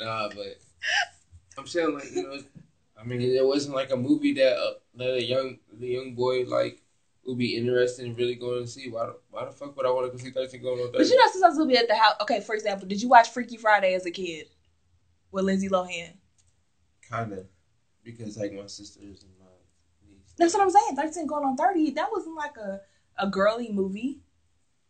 Nah, 0.00 0.28
but 0.28 0.58
I'm 1.56 1.66
saying 1.68 1.94
like 1.94 2.10
you 2.12 2.24
know, 2.24 2.38
I 3.00 3.04
mean, 3.04 3.20
it 3.20 3.46
wasn't 3.46 3.76
like 3.76 3.92
a 3.92 3.96
movie 3.96 4.34
that 4.34 4.56
uh, 4.56 4.72
that 4.96 5.14
a 5.14 5.22
young 5.22 5.58
the 5.72 5.86
young 5.86 6.14
boy 6.14 6.42
like 6.44 6.82
would 7.24 7.38
be 7.38 7.56
interested 7.56 8.06
in 8.06 8.16
really 8.16 8.34
going 8.34 8.64
to 8.64 8.68
see. 8.68 8.90
Why 8.90 9.06
the, 9.06 9.16
why 9.30 9.44
the 9.44 9.52
fuck 9.52 9.76
would 9.76 9.86
I 9.86 9.90
want 9.90 10.10
to 10.10 10.18
go 10.18 10.22
see 10.22 10.30
Thirteen 10.30 10.62
Going 10.62 10.80
on 10.80 10.90
But 10.92 11.06
you 11.06 11.16
know, 11.16 11.30
sometimes 11.32 11.56
we'll 11.56 11.68
be 11.68 11.76
at 11.76 11.86
the 11.86 11.94
house. 11.94 12.14
Okay, 12.22 12.40
for 12.40 12.56
example, 12.56 12.88
did 12.88 13.00
you 13.00 13.08
watch 13.08 13.30
Freaky 13.30 13.56
Friday 13.56 13.94
as 13.94 14.04
a 14.04 14.10
kid 14.10 14.48
with 15.30 15.44
Lindsay 15.44 15.68
Lohan? 15.68 16.14
kind 17.12 17.32
of 17.32 17.46
because 18.02 18.36
like 18.38 18.52
my 18.52 18.66
sisters 18.66 19.22
and 19.22 19.30
my 19.38 19.41
niece. 19.41 19.41
That's 20.38 20.54
what 20.54 20.62
I'm 20.62 20.70
saying. 20.70 20.96
Thirteen 20.96 21.26
going 21.26 21.44
on 21.44 21.56
thirty. 21.56 21.90
That 21.90 22.10
wasn't 22.10 22.36
like 22.36 22.56
a 22.56 22.80
a 23.18 23.26
girly 23.28 23.70
movie. 23.70 24.20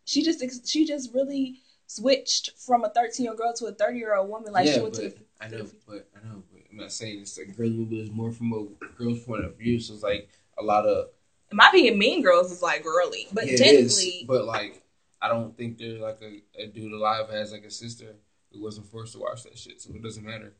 She 0.04 0.22
just 0.22 0.68
she 0.68 0.86
just 0.86 1.12
really 1.12 1.60
switched 1.86 2.50
from 2.58 2.84
a 2.84 2.88
thirteen 2.88 3.24
year 3.24 3.32
old 3.32 3.38
girl 3.38 3.54
to 3.54 3.66
a 3.66 3.72
thirty 3.72 3.98
year 3.98 4.14
old 4.14 4.28
woman. 4.28 4.52
Like 4.52 4.66
yeah, 4.66 4.74
she 4.74 4.80
went 4.80 4.94
but 4.94 5.00
to. 5.02 5.24
I 5.40 5.48
know, 5.48 5.66
but 5.86 6.08
I 6.16 6.26
know, 6.26 6.42
but 6.52 6.62
I'm 6.70 6.76
not 6.76 6.92
saying 6.92 7.20
it's 7.22 7.38
a 7.38 7.44
girl 7.44 7.68
movie. 7.68 8.00
It's 8.00 8.10
more 8.10 8.30
from 8.32 8.52
a 8.52 8.86
girl's 8.96 9.20
point 9.24 9.44
of 9.44 9.58
view. 9.58 9.80
So 9.80 9.94
it's 9.94 10.02
like 10.02 10.28
a 10.58 10.62
lot 10.62 10.86
of 10.86 11.08
In 11.50 11.56
my 11.56 11.68
opinion, 11.68 11.98
Mean 11.98 12.22
Girls 12.22 12.52
is 12.52 12.62
like 12.62 12.84
girly, 12.84 13.26
but 13.32 13.46
Yeah, 13.46 13.54
is, 13.54 13.60
technically, 13.60 14.24
but 14.26 14.44
like 14.44 14.82
I 15.20 15.28
don't 15.28 15.56
think 15.56 15.78
there's 15.78 16.00
like 16.00 16.20
a, 16.22 16.62
a 16.62 16.66
dude 16.66 16.92
alive 16.92 17.28
has 17.30 17.52
like 17.52 17.64
a 17.64 17.70
sister 17.70 18.16
who 18.52 18.62
wasn't 18.62 18.86
forced 18.86 19.14
to 19.14 19.20
watch 19.20 19.42
that 19.44 19.58
shit, 19.58 19.80
so 19.80 19.90
it 19.94 20.02
doesn't 20.02 20.24
matter. 20.24 20.54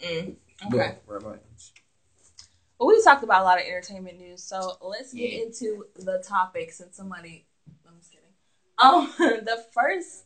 Mm, 0.00 0.36
But 0.70 0.80
okay. 0.80 0.98
where 1.04 1.20
we 2.88 3.02
talked 3.02 3.22
about 3.22 3.42
a 3.42 3.44
lot 3.44 3.58
of 3.60 3.66
entertainment 3.66 4.18
news, 4.18 4.42
so 4.42 4.76
let's 4.80 5.12
get 5.12 5.32
Yeah. 5.32 5.42
into 5.42 5.86
the 5.96 6.18
topic. 6.26 6.72
Since 6.72 6.96
somebody, 6.96 7.46
I'm 7.86 7.98
just 7.98 8.10
kidding. 8.10 8.26
Um, 8.78 9.12
the 9.18 9.64
first, 9.72 10.24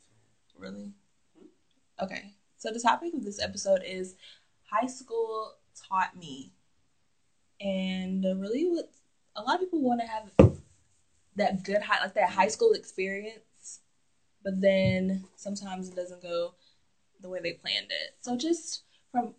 really, 0.57 0.93
okay. 2.01 2.33
So 2.59 2.71
the 2.71 2.81
topic 2.81 3.13
of 3.15 3.25
this 3.25 3.41
episode 3.43 3.83
is 3.85 4.15
high 4.71 4.87
school 4.87 5.55
taught 5.89 6.17
me, 6.17 6.53
and 7.61 8.25
really, 8.41 8.67
what 8.67 8.91
a 9.37 9.43
lot 9.43 9.55
of 9.57 9.61
people 9.61 9.81
want 9.81 10.01
to 10.01 10.07
have 10.07 10.31
that 11.37 11.65
good 11.65 11.83
high, 11.83 12.01
like 12.03 12.15
that 12.15 12.31
high 12.31 12.49
school 12.49 12.73
experience, 12.73 13.81
but 14.43 14.61
then 14.61 15.25
sometimes 15.37 15.89
it 15.89 15.97
doesn't 15.97 16.23
go 16.23 16.55
the 17.21 17.29
way 17.29 17.41
they 17.41 17.53
planned 17.53 17.91
it. 17.91 18.15
So 18.21 18.37
just 18.37 18.83
from 19.11 19.35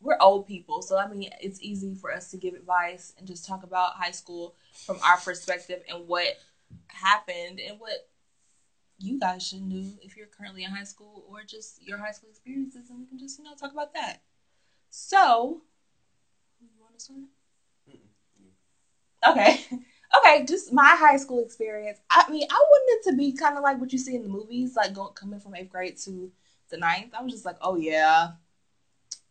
we're 0.00 0.16
old 0.20 0.46
people, 0.46 0.82
so 0.82 0.96
I 0.96 1.06
mean, 1.06 1.28
it's 1.40 1.60
easy 1.60 1.94
for 1.94 2.12
us 2.12 2.30
to 2.30 2.36
give 2.36 2.54
advice 2.54 3.12
and 3.18 3.26
just 3.26 3.46
talk 3.46 3.62
about 3.62 3.94
high 3.94 4.12
school 4.12 4.54
from 4.86 4.98
our 5.04 5.16
perspective 5.18 5.82
and 5.88 6.06
what 6.06 6.38
happened 6.88 7.60
and 7.60 7.78
what 7.80 8.06
you 8.98 9.18
guys 9.18 9.46
should 9.46 9.68
do 9.68 9.94
if 10.02 10.16
you're 10.16 10.26
currently 10.26 10.64
in 10.64 10.70
high 10.70 10.84
school 10.84 11.24
or 11.28 11.42
just 11.44 11.82
your 11.86 11.98
high 11.98 12.12
school 12.12 12.30
experiences, 12.30 12.90
and 12.90 12.98
we 12.98 13.06
can 13.06 13.18
just 13.18 13.38
you 13.38 13.44
know 13.44 13.54
talk 13.54 13.72
about 13.72 13.92
that. 13.94 14.20
So, 14.90 15.62
you 16.60 16.68
want 16.80 16.98
to 16.98 17.04
start? 17.04 17.20
Okay. 19.26 19.60
Okay, 20.24 20.46
just 20.46 20.72
my 20.72 20.96
high 20.98 21.18
school 21.18 21.44
experience. 21.44 21.98
I 22.08 22.24
mean, 22.30 22.46
I 22.50 22.54
wanted 22.54 22.92
it 22.94 23.10
to 23.10 23.14
be 23.14 23.30
kind 23.34 23.58
of 23.58 23.62
like 23.62 23.78
what 23.78 23.92
you 23.92 23.98
see 23.98 24.14
in 24.14 24.22
the 24.22 24.28
movies, 24.30 24.74
like 24.74 24.94
going 24.94 25.12
coming 25.12 25.38
from 25.38 25.54
eighth 25.54 25.68
grade 25.68 25.98
to 26.04 26.30
the 26.70 26.78
ninth. 26.78 27.12
I 27.12 27.20
was 27.22 27.30
just 27.30 27.44
like, 27.44 27.58
oh 27.60 27.76
yeah, 27.76 28.28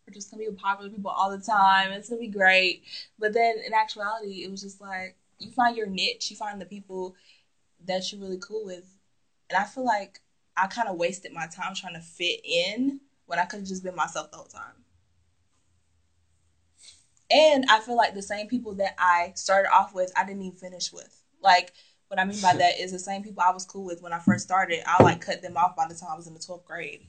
we're 0.07 0.13
just 0.13 0.31
gonna 0.31 0.41
be 0.41 0.49
with 0.49 0.57
popular 0.57 0.89
people 0.89 1.11
all 1.11 1.29
the 1.29 1.43
time. 1.43 1.91
It's 1.91 2.09
gonna 2.09 2.21
be 2.21 2.27
great. 2.27 2.83
But 3.19 3.33
then 3.33 3.55
in 3.65 3.73
actuality, 3.73 4.43
it 4.43 4.51
was 4.51 4.61
just 4.61 4.79
like 4.79 5.17
you 5.39 5.51
find 5.51 5.75
your 5.75 5.87
niche, 5.87 6.31
you 6.31 6.37
find 6.37 6.61
the 6.61 6.65
people 6.65 7.15
that 7.85 8.11
you're 8.11 8.21
really 8.21 8.39
cool 8.39 8.65
with, 8.65 8.85
and 9.49 9.57
I 9.57 9.65
feel 9.65 9.85
like 9.85 10.21
I 10.55 10.67
kind 10.67 10.87
of 10.87 10.95
wasted 10.95 11.33
my 11.33 11.47
time 11.47 11.75
trying 11.75 11.93
to 11.93 11.99
fit 11.99 12.39
in 12.43 13.01
when 13.25 13.37
I 13.37 13.45
could 13.45 13.59
have 13.59 13.67
just 13.67 13.83
been 13.83 13.95
myself 13.95 14.31
the 14.31 14.37
whole 14.37 14.45
time. 14.45 14.83
And 17.29 17.65
I 17.69 17.81
feel 17.81 17.97
like 17.97 18.13
the 18.13 18.21
same 18.21 18.47
people 18.47 18.75
that 18.75 18.95
I 18.97 19.33
started 19.35 19.69
off 19.69 19.93
with, 19.93 20.11
I 20.15 20.25
didn't 20.25 20.43
even 20.43 20.57
finish 20.57 20.93
with. 20.93 21.23
Like, 21.41 21.73
what 22.07 22.19
I 22.19 22.23
mean 22.23 22.39
by 22.41 22.53
that 22.57 22.79
is 22.79 22.93
the 22.93 22.99
same 22.99 23.21
people 23.21 23.43
I 23.45 23.51
was 23.51 23.65
cool 23.65 23.83
with 23.83 24.01
when 24.01 24.13
I 24.13 24.19
first 24.19 24.45
started. 24.45 24.79
I 24.85 25.03
like 25.03 25.19
cut 25.19 25.41
them 25.41 25.57
off 25.57 25.75
by 25.75 25.87
the 25.87 25.93
time 25.93 26.09
I 26.11 26.15
was 26.15 26.27
in 26.27 26.33
the 26.33 26.39
twelfth 26.39 26.65
grade. 26.65 27.05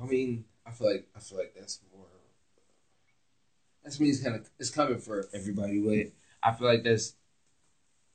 I 0.00 0.04
mean, 0.04 0.44
I 0.66 0.70
feel 0.70 0.90
like 0.90 1.08
I 1.16 1.20
feel 1.20 1.38
like 1.38 1.54
that's 1.54 1.80
more. 1.91 1.91
That's 3.82 3.98
me. 3.98 4.10
It's 4.10 4.22
kind 4.22 4.36
of 4.36 4.48
it's 4.58 4.70
coming 4.70 4.98
for 4.98 5.28
everybody, 5.32 5.80
but 5.80 6.12
I 6.42 6.54
feel 6.54 6.68
like 6.68 6.84
that's 6.84 7.14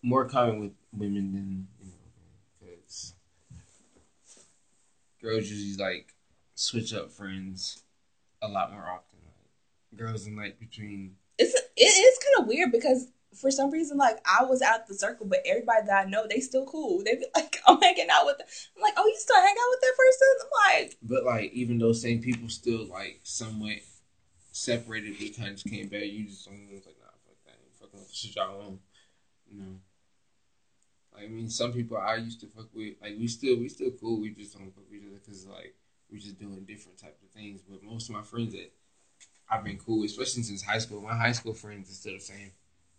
more 0.01 0.25
common 0.25 0.59
with 0.59 0.71
women 0.91 1.33
than 1.33 1.67
you 1.79 1.87
know, 1.87 1.93
because 2.59 3.13
girls 5.21 5.49
usually 5.49 5.83
like 5.83 6.13
switch 6.55 6.93
up 6.93 7.11
friends 7.11 7.83
a 8.41 8.47
lot 8.47 8.71
more 8.71 8.83
often. 8.83 9.19
Like 9.25 9.99
girls 9.99 10.27
in 10.27 10.35
like 10.35 10.59
between 10.59 11.15
It's 11.37 11.53
it 11.53 11.83
is 11.83 12.19
kind 12.23 12.43
of 12.43 12.47
weird 12.47 12.71
because 12.71 13.07
for 13.37 13.51
some 13.51 13.69
reason, 13.69 13.97
like 13.97 14.17
I 14.25 14.43
was 14.45 14.61
out 14.61 14.87
the 14.87 14.93
circle, 14.93 15.25
but 15.27 15.39
everybody 15.45 15.85
that 15.87 16.07
I 16.07 16.09
know, 16.09 16.25
they 16.27 16.39
still 16.39 16.65
cool. 16.65 17.03
They 17.03 17.15
be 17.15 17.25
like, 17.35 17.57
I'm 17.67 17.79
hanging 17.81 18.07
out 18.11 18.25
with. 18.25 18.37
Them. 18.37 18.47
I'm 18.75 18.81
like, 18.81 18.93
oh, 18.97 19.05
you 19.05 19.15
still 19.17 19.41
hang 19.41 19.55
out 19.55 19.69
with 19.69 19.81
that 19.81 19.93
person? 19.97 20.27
I'm 20.41 20.81
like, 20.81 20.97
But 21.03 21.23
like, 21.23 21.51
even 21.53 21.77
those 21.77 22.01
same 22.01 22.21
people 22.21 22.49
still 22.49 22.87
like 22.87 23.19
somewhat 23.23 23.77
separated. 24.57 25.19
They 25.19 25.29
kind 25.29 25.49
of 25.49 25.55
just 25.55 25.67
came 25.67 25.87
back. 25.87 26.03
You 26.03 26.25
just 26.25 26.45
don't 26.45 26.69
was 26.71 26.85
like, 26.85 26.97
nah, 26.99 27.13
fuck 27.25 27.37
that. 27.45 27.55
Ain't 27.63 27.77
fucking 27.79 27.99
with 27.99 28.09
the 28.09 28.15
shit 28.15 28.35
y'all 28.35 28.61
on. 28.61 28.79
You 29.49 29.59
know. 29.59 29.79
Like, 31.13 31.25
I 31.25 31.27
mean, 31.27 31.49
some 31.49 31.73
people 31.73 31.97
I 31.97 32.15
used 32.15 32.41
to 32.41 32.47
fuck 32.47 32.67
with, 32.73 32.95
like 33.01 33.15
we 33.17 33.27
still 33.27 33.57
we 33.57 33.69
still 33.69 33.91
cool. 33.91 34.19
We 34.19 34.31
just 34.31 34.57
don't 34.57 34.73
fuck 34.73 34.83
with 34.89 34.99
each 34.99 35.07
other 35.07 35.19
because 35.23 35.47
like 35.47 35.75
we're 36.11 36.19
just 36.19 36.39
doing 36.39 36.65
different 36.65 36.97
types 36.97 37.21
of 37.23 37.29
things. 37.29 37.61
But 37.67 37.83
most 37.83 38.09
of 38.09 38.15
my 38.15 38.21
friends 38.21 38.53
that 38.53 38.71
I've 39.49 39.63
been 39.63 39.77
cool, 39.77 40.01
with, 40.01 40.11
especially 40.11 40.43
since 40.43 40.61
high 40.61 40.79
school, 40.79 41.01
my 41.01 41.15
high 41.15 41.31
school 41.31 41.53
friends 41.53 41.89
are 41.89 41.93
still 41.93 42.13
the 42.13 42.19
same. 42.19 42.51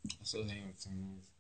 I 0.07 0.25
still 0.25 0.43
hang 0.43 0.67
with 0.67 0.77
the 0.77 0.83
same 0.83 1.09
ones. 1.09 1.31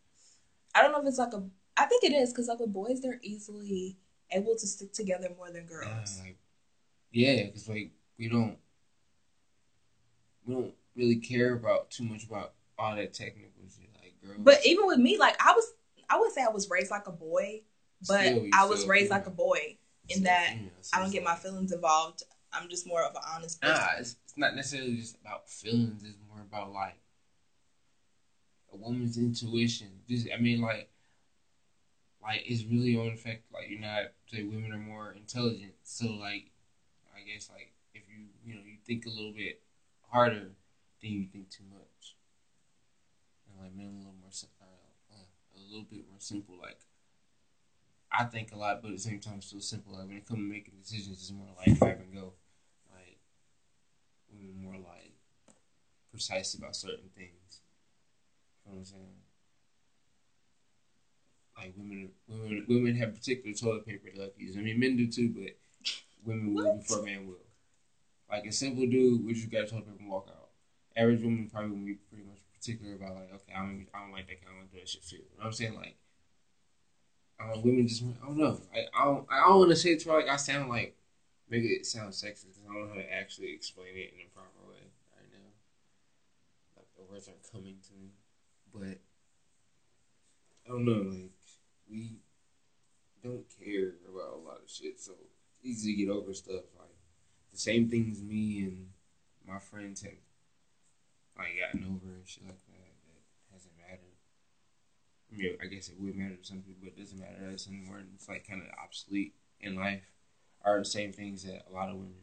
I 0.74 0.83
don't 0.83 0.92
know 0.92 1.00
if 1.00 1.07
it's 1.07 1.18
like 1.18 1.33
a. 1.33 1.42
I 1.76 1.87
think 1.87 2.04
it 2.04 2.12
is 2.12 2.33
because 2.33 2.48
like 2.48 2.61
with 2.61 2.72
boys, 2.72 3.00
they're 3.00 3.20
easily 3.22 3.96
able 4.31 4.57
to 4.57 4.66
stick 4.66 4.92
together 4.92 5.28
more 5.37 5.50
than 5.50 5.64
girls. 5.64 6.18
Yeah, 6.18 6.24
like, 6.24 6.38
yeah, 7.11 7.46
because 7.46 7.68
like 7.68 7.92
we 8.18 8.28
don't 8.28 8.59
we 10.48 10.54
don't 10.54 10.74
really 10.96 11.16
care 11.16 11.52
about 11.54 11.90
too 11.90 12.04
much 12.04 12.24
about 12.24 12.54
all 12.78 12.96
that 12.96 13.12
technical 13.12 13.50
shit. 13.68 13.88
Like 14.00 14.14
girls, 14.24 14.38
But 14.40 14.64
even 14.66 14.87
with 14.87 14.98
me, 14.98 15.18
like 15.18 15.37
I 15.44 15.52
was, 15.52 15.64
I 16.08 16.18
would 16.18 16.32
say 16.32 16.42
I 16.42 16.48
was 16.50 16.68
raised 16.70 16.90
like 16.90 17.06
a 17.06 17.12
boy, 17.12 17.62
but 18.08 18.24
Still, 18.24 18.46
I 18.54 18.64
was 18.64 18.87
raised 18.87 19.04
female. 19.08 19.18
like 19.18 19.26
a 19.26 19.30
boy 19.30 19.78
in 20.08 20.16
Still 20.16 20.24
that 20.24 20.50
female, 20.50 20.70
I 20.94 21.00
don't 21.00 21.12
get 21.12 21.22
my 21.22 21.34
feelings 21.37 21.70
involved. 21.72 22.22
I'm 22.52 22.68
just 22.70 22.87
more 22.87 23.02
of 23.02 23.14
an 23.14 23.20
honest 23.34 23.61
person. 23.61 23.76
Nah, 23.76 23.98
it's, 23.98 24.16
it's 24.24 24.38
not 24.38 24.56
necessarily 24.56 24.96
just 24.96 25.16
about 25.20 25.50
feelings. 25.50 26.02
It's 26.02 26.16
more 26.28 26.40
about 26.40 26.72
like 26.72 26.98
a 28.72 28.76
woman's 28.76 29.18
intuition. 29.18 29.88
Just 30.08 30.28
I 30.34 30.40
mean, 30.40 30.62
like, 30.62 30.88
like 32.22 32.42
it's 32.46 32.64
really 32.64 32.96
on 32.96 33.16
fact 33.16 33.42
like 33.52 33.68
you're 33.68 33.80
not 33.80 34.04
say 34.28 34.44
women 34.44 34.72
are 34.72 34.78
more 34.78 35.12
intelligent. 35.12 35.74
So 35.82 36.06
like, 36.06 36.50
I 37.14 37.20
guess 37.30 37.50
like 37.50 37.74
if 37.92 38.02
you 38.08 38.24
you 38.46 38.54
know 38.54 38.62
you 38.64 38.78
think 38.87 39.04
a 39.04 39.11
little 39.11 39.32
bit 39.32 39.61
harder, 40.11 40.51
than 41.01 41.11
you 41.11 41.27
think 41.33 41.51
too 41.51 41.64
much. 41.71 42.16
And 43.47 43.62
like 43.62 43.75
men 43.75 43.87
a 43.87 43.99
little 43.99 44.14
more 44.21 44.31
uh, 44.61 45.14
uh, 45.14 45.57
a 45.57 45.61
little 45.68 45.87
bit 45.90 46.05
more 46.11 46.21
simple. 46.21 46.57
Like 46.61 46.79
I 48.11 48.25
think 48.25 48.53
a 48.53 48.59
lot, 48.59 48.83
but 48.83 48.88
at 48.88 48.97
the 48.97 49.03
same 49.03 49.21
time 49.21 49.40
still 49.40 49.61
simple. 49.61 49.94
Like 49.94 50.09
when 50.09 50.16
it 50.16 50.27
comes 50.27 50.40
to 50.40 50.44
making 50.44 50.75
decisions, 50.81 51.18
it's 51.18 51.33
more 51.33 51.49
like 51.57 51.79
grab 51.79 52.01
and 52.01 52.14
go. 52.14 52.33
Like 52.90 53.18
women 54.33 54.62
more 54.62 54.75
like 54.75 55.12
precise 56.11 56.55
about 56.55 56.77
certain 56.77 57.11
things. 57.16 57.61
You 58.64 58.73
know 58.73 58.79
what 58.79 58.79
I'm 58.79 58.85
saying? 58.85 59.14
Like 61.57 61.75
women, 61.77 62.11
women, 62.29 62.64
women 62.68 62.97
have 62.97 63.14
particular 63.14 63.55
toilet 63.55 63.87
paper 63.87 64.09
they 64.14 64.21
like 64.21 64.37
to 64.37 64.42
use. 64.42 64.57
I 64.57 64.61
mean, 64.61 64.79
men 64.79 64.97
do 64.97 65.11
too, 65.11 65.29
but 65.29 65.57
women 66.25 66.55
will 66.55 66.77
before 66.77 67.03
men 67.03 67.27
will. 67.27 67.47
Like 68.30 68.44
a 68.44 68.52
simple 68.52 68.86
dude, 68.86 69.24
we 69.24 69.32
just 69.34 69.50
got 69.50 69.68
told 69.68 69.84
people 69.84 69.98
and 70.00 70.10
walk 70.10 70.28
out. 70.28 70.48
Average 70.96 71.22
woman 71.22 71.48
probably 71.50 71.70
would 71.70 71.86
be 71.86 71.94
pretty 71.94 72.24
much 72.24 72.38
particular 72.52 72.94
about 72.94 73.14
like, 73.14 73.32
okay, 73.34 73.52
I 73.56 73.60
don't, 73.60 73.86
I 73.94 74.00
don't 74.00 74.12
like 74.12 74.26
that 74.28 74.44
kind 74.44 74.56
of 74.62 74.70
that 74.72 74.88
shit 74.88 75.02
feel. 75.02 75.20
You 75.20 75.38
know 75.38 75.44
what 75.44 75.46
I'm 75.46 75.52
saying? 75.52 75.74
Like, 75.74 75.96
uh, 77.40 77.60
women 77.62 77.86
just, 77.88 78.02
I 78.02 78.26
don't 78.26 78.36
know. 78.36 78.60
I, 78.74 78.78
I 79.00 79.04
don't, 79.04 79.26
I 79.30 79.48
don't 79.48 79.58
want 79.58 79.70
to 79.70 79.76
say 79.76 79.90
it 79.90 80.00
to 80.00 80.12
like 80.12 80.28
I 80.28 80.36
sound 80.36 80.68
like, 80.68 80.96
make 81.48 81.64
it 81.64 81.86
sound 81.86 82.12
sexist 82.12 82.60
I 82.60 82.72
don't 82.72 82.82
know 82.82 82.88
how 82.88 83.00
to 83.00 83.14
actually 83.14 83.52
explain 83.54 83.96
it 83.96 84.12
in 84.12 84.26
a 84.26 84.34
proper 84.34 84.68
way 84.68 84.84
right 85.16 85.30
now. 85.32 85.48
Like 86.76 86.88
the 86.96 87.10
words 87.10 87.28
aren't 87.28 87.50
coming 87.50 87.76
to 87.88 87.94
me, 87.94 88.10
but 88.74 89.00
I 90.66 90.68
don't 90.68 90.84
know. 90.84 91.10
Like 91.10 91.32
we 91.90 92.18
don't 93.22 93.46
care 93.64 93.94
about 94.12 94.34
a 94.34 94.44
lot 94.44 94.60
of 94.62 94.70
shit, 94.70 95.00
so 95.00 95.12
easy 95.62 95.94
to 95.94 96.04
get 96.04 96.10
over 96.12 96.34
stuff. 96.34 96.64
The 97.59 97.62
same 97.62 97.88
things 97.88 98.23
me 98.23 98.61
and 98.61 98.87
my 99.44 99.59
friends 99.59 100.03
have 100.03 100.12
like 101.37 101.59
gotten 101.59 101.88
over 101.88 102.14
and 102.14 102.23
shit 102.25 102.47
like 102.47 102.64
that. 102.66 102.94
That 103.03 103.53
hasn't 103.53 103.75
mattered. 103.77 104.14
I 105.33 105.37
mean, 105.37 105.59
I 105.61 105.66
guess 105.66 105.88
it 105.88 105.97
would 105.99 106.14
matter 106.14 106.37
to 106.37 106.47
some 106.47 106.59
people, 106.59 106.85
but 106.85 106.92
it 106.97 106.99
doesn't 107.01 107.18
matter 107.18 107.49
to 107.49 107.55
us 107.55 107.66
anymore. 107.66 108.01
It's 108.14 108.29
like 108.29 108.47
kind 108.47 108.62
of 108.62 108.68
obsolete 108.81 109.35
in 109.61 109.75
life. 109.75 110.05
Are 110.64 110.79
the 110.79 110.85
same 110.85 111.12
things 111.12 111.42
that 111.42 111.64
a 111.68 111.75
lot 111.75 111.88
of 111.88 111.97
women 111.97 112.14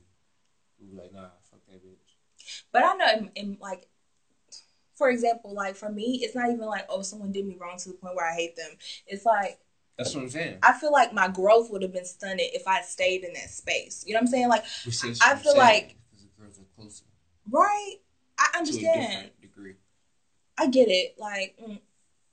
would 0.79 0.89
be 0.89 0.95
like, 1.01 1.13
nah, 1.13 1.27
fuck 1.51 1.59
that 1.67 1.83
bitch. 1.83 2.63
But 2.71 2.85
I 2.85 2.93
know, 2.93 3.07
in, 3.17 3.31
in 3.35 3.57
like, 3.59 3.89
for 4.93 5.09
example, 5.09 5.53
like 5.53 5.75
for 5.75 5.89
me, 5.89 6.21
it's 6.23 6.35
not 6.35 6.49
even 6.49 6.65
like, 6.65 6.85
oh, 6.87 7.01
someone 7.01 7.33
did 7.33 7.45
me 7.45 7.57
wrong 7.59 7.77
to 7.79 7.89
the 7.89 7.95
point 7.95 8.15
where 8.15 8.31
I 8.31 8.35
hate 8.35 8.55
them. 8.55 8.71
It's 9.05 9.25
like 9.25 9.59
That's 9.97 10.13
what 10.13 10.23
I'm 10.23 10.29
saying. 10.29 10.59
I 10.61 10.73
feel 10.73 10.91
like 10.91 11.13
my 11.13 11.29
growth 11.29 11.71
would 11.71 11.81
have 11.81 11.93
been 11.93 12.05
stunted 12.05 12.47
if 12.53 12.67
I 12.67 12.81
stayed 12.81 13.23
in 13.23 13.33
that 13.33 13.49
space. 13.49 14.03
You 14.05 14.13
know 14.13 14.17
what 14.17 14.23
I'm 14.23 14.27
saying? 14.27 14.49
Like, 14.49 14.65
I 15.21 15.35
feel 15.35 15.55
like- 15.57 15.95
because 16.11 16.25
the 16.25 16.41
girls 16.41 16.59
are 16.59 16.65
closer 16.75 17.05
right? 17.49 17.95
I 18.37 18.57
understand. 18.57 19.31
degree. 19.41 19.75
I 20.57 20.67
get 20.67 20.87
it. 20.89 21.15
Like, 21.17 21.57
mm, 21.61 21.79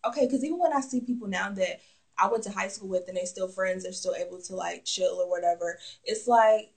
okay, 0.07 0.27
because 0.27 0.45
even 0.45 0.59
when 0.59 0.73
I 0.73 0.81
see 0.81 1.01
people 1.01 1.29
now 1.29 1.51
that 1.51 1.81
I 2.19 2.29
went 2.29 2.45
to 2.45 2.51
high 2.51 2.69
school 2.69 2.89
with 2.89 3.09
and 3.09 3.17
they 3.17 3.25
still 3.25 3.49
friends, 3.49 3.83
they're 3.85 3.93
still 3.93 4.15
able 4.15 4.41
to 4.43 4.57
like 4.57 4.85
chill 4.85 5.15
or 5.15 5.29
whatever. 5.29 5.79
It's 6.05 6.27
like, 6.27 6.73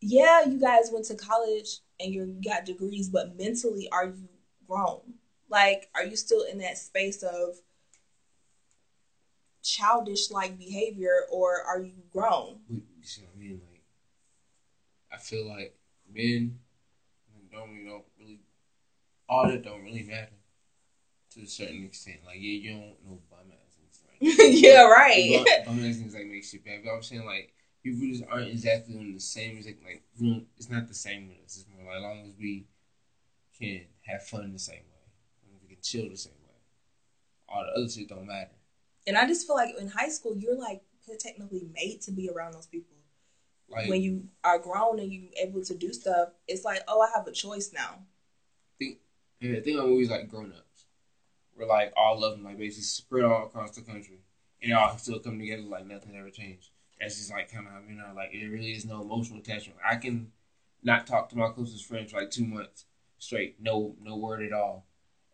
yeah, 0.00 0.44
you 0.44 0.60
guys 0.60 0.90
went 0.92 1.06
to 1.06 1.14
college 1.14 1.80
and 1.98 2.12
you 2.12 2.36
got 2.44 2.64
degrees, 2.66 3.08
but 3.08 3.36
mentally, 3.36 3.88
are 3.90 4.06
you 4.06 4.28
grown? 4.68 5.14
Like, 5.48 5.88
are 5.94 6.04
you 6.04 6.16
still 6.16 6.42
in 6.42 6.58
that 6.58 6.78
space 6.78 7.22
of 7.22 7.56
childish 9.66 10.30
like 10.30 10.58
behavior, 10.58 11.26
or 11.30 11.62
are 11.62 11.80
you 11.80 12.04
grown? 12.12 12.60
You 12.70 12.80
see 13.02 13.22
what 13.22 13.32
I 13.34 13.38
mean? 13.38 13.60
Like, 13.70 13.82
I 15.12 15.16
feel 15.18 15.48
like 15.48 15.74
men 16.12 16.58
don't 17.50 17.70
really, 17.70 17.84
don't 17.88 18.04
really, 18.18 18.40
all 19.28 19.48
that 19.48 19.64
don't 19.64 19.82
really 19.82 20.04
matter 20.04 20.36
to 21.34 21.42
a 21.42 21.46
certain 21.46 21.84
extent. 21.84 22.18
Like, 22.24 22.36
yeah, 22.36 22.58
you 22.58 22.70
don't 22.72 23.04
know 23.04 23.18
bum 23.30 23.40
ass 23.50 23.76
niggas, 23.80 24.00
right? 24.08 24.50
yeah, 24.54 24.82
right. 24.82 25.44
Bum, 25.66 25.78
ass 25.80 25.96
niggas 25.96 26.14
like 26.14 26.26
make 26.26 26.44
shit 26.44 26.64
bad. 26.64 26.80
But 26.84 26.92
I'm 26.92 27.02
saying 27.02 27.26
like 27.26 27.52
people 27.82 28.06
just 28.06 28.24
aren't 28.30 28.48
exactly 28.48 28.96
on 28.96 29.12
the 29.12 29.20
same 29.20 29.58
as 29.58 29.66
like, 29.66 29.78
like 29.84 30.02
we 30.18 30.30
don't, 30.30 30.46
it's 30.56 30.70
not 30.70 30.88
the 30.88 30.94
same 30.94 31.28
with 31.28 31.38
us. 31.44 31.56
It's 31.56 31.66
more 31.74 31.86
like 31.86 31.96
as 31.96 32.02
long 32.02 32.24
as 32.26 32.32
we 32.38 32.66
can 33.58 33.82
have 34.06 34.22
fun 34.22 34.52
the 34.52 34.58
same 34.58 34.76
way, 34.76 35.10
and 35.42 35.60
we 35.62 35.74
can 35.74 35.82
chill 35.82 36.08
the 36.08 36.16
same 36.16 36.32
way. 36.32 36.54
All 37.48 37.64
the 37.64 37.80
other 37.80 37.88
shit 37.88 38.08
don't 38.08 38.26
matter. 38.26 38.55
And 39.06 39.16
I 39.16 39.26
just 39.26 39.46
feel 39.46 39.56
like 39.56 39.74
in 39.78 39.88
high 39.88 40.08
school, 40.08 40.36
you're 40.36 40.58
like 40.58 40.82
technically 41.20 41.68
made 41.72 42.00
to 42.02 42.10
be 42.10 42.28
around 42.28 42.54
those 42.54 42.66
people. 42.66 42.96
Like 43.68 43.88
when 43.88 44.02
you 44.02 44.28
are 44.44 44.58
grown 44.58 44.98
and 44.98 45.12
you 45.12 45.28
able 45.40 45.62
to 45.64 45.74
do 45.74 45.92
stuff, 45.92 46.30
it's 46.46 46.64
like, 46.64 46.82
oh, 46.88 47.00
I 47.00 47.08
have 47.16 47.26
a 47.26 47.32
choice 47.32 47.72
now. 47.72 48.00
And 49.40 49.54
the 49.54 49.60
thing 49.60 49.74
about 49.74 49.88
movies 49.88 50.10
like 50.10 50.28
Grown 50.28 50.52
Ups, 50.52 50.86
where 51.54 51.68
like 51.68 51.92
all 51.96 52.24
of 52.24 52.32
them 52.32 52.44
like 52.44 52.58
basically 52.58 52.84
spread 52.84 53.24
all 53.24 53.44
across 53.44 53.72
the 53.72 53.82
country, 53.82 54.20
and 54.62 54.70
they 54.70 54.74
all 54.74 54.96
still 54.96 55.18
come 55.18 55.38
together 55.38 55.62
like 55.62 55.86
nothing 55.86 56.16
ever 56.16 56.30
changed. 56.30 56.70
That's 56.98 57.18
just 57.18 57.30
like 57.30 57.52
kind 57.52 57.66
of 57.66 57.88
you 57.88 57.96
know 57.96 58.12
like 58.14 58.32
it 58.32 58.46
really 58.46 58.72
is 58.72 58.86
no 58.86 59.02
emotional 59.02 59.40
attachment. 59.40 59.78
I 59.84 59.96
can 59.96 60.32
not 60.82 61.06
talk 61.06 61.28
to 61.30 61.36
my 61.36 61.50
closest 61.50 61.84
friend 61.84 62.08
for 62.08 62.18
like 62.18 62.30
two 62.30 62.46
months 62.46 62.86
straight, 63.18 63.56
no 63.60 63.94
no 64.00 64.16
word 64.16 64.42
at 64.42 64.54
all, 64.54 64.86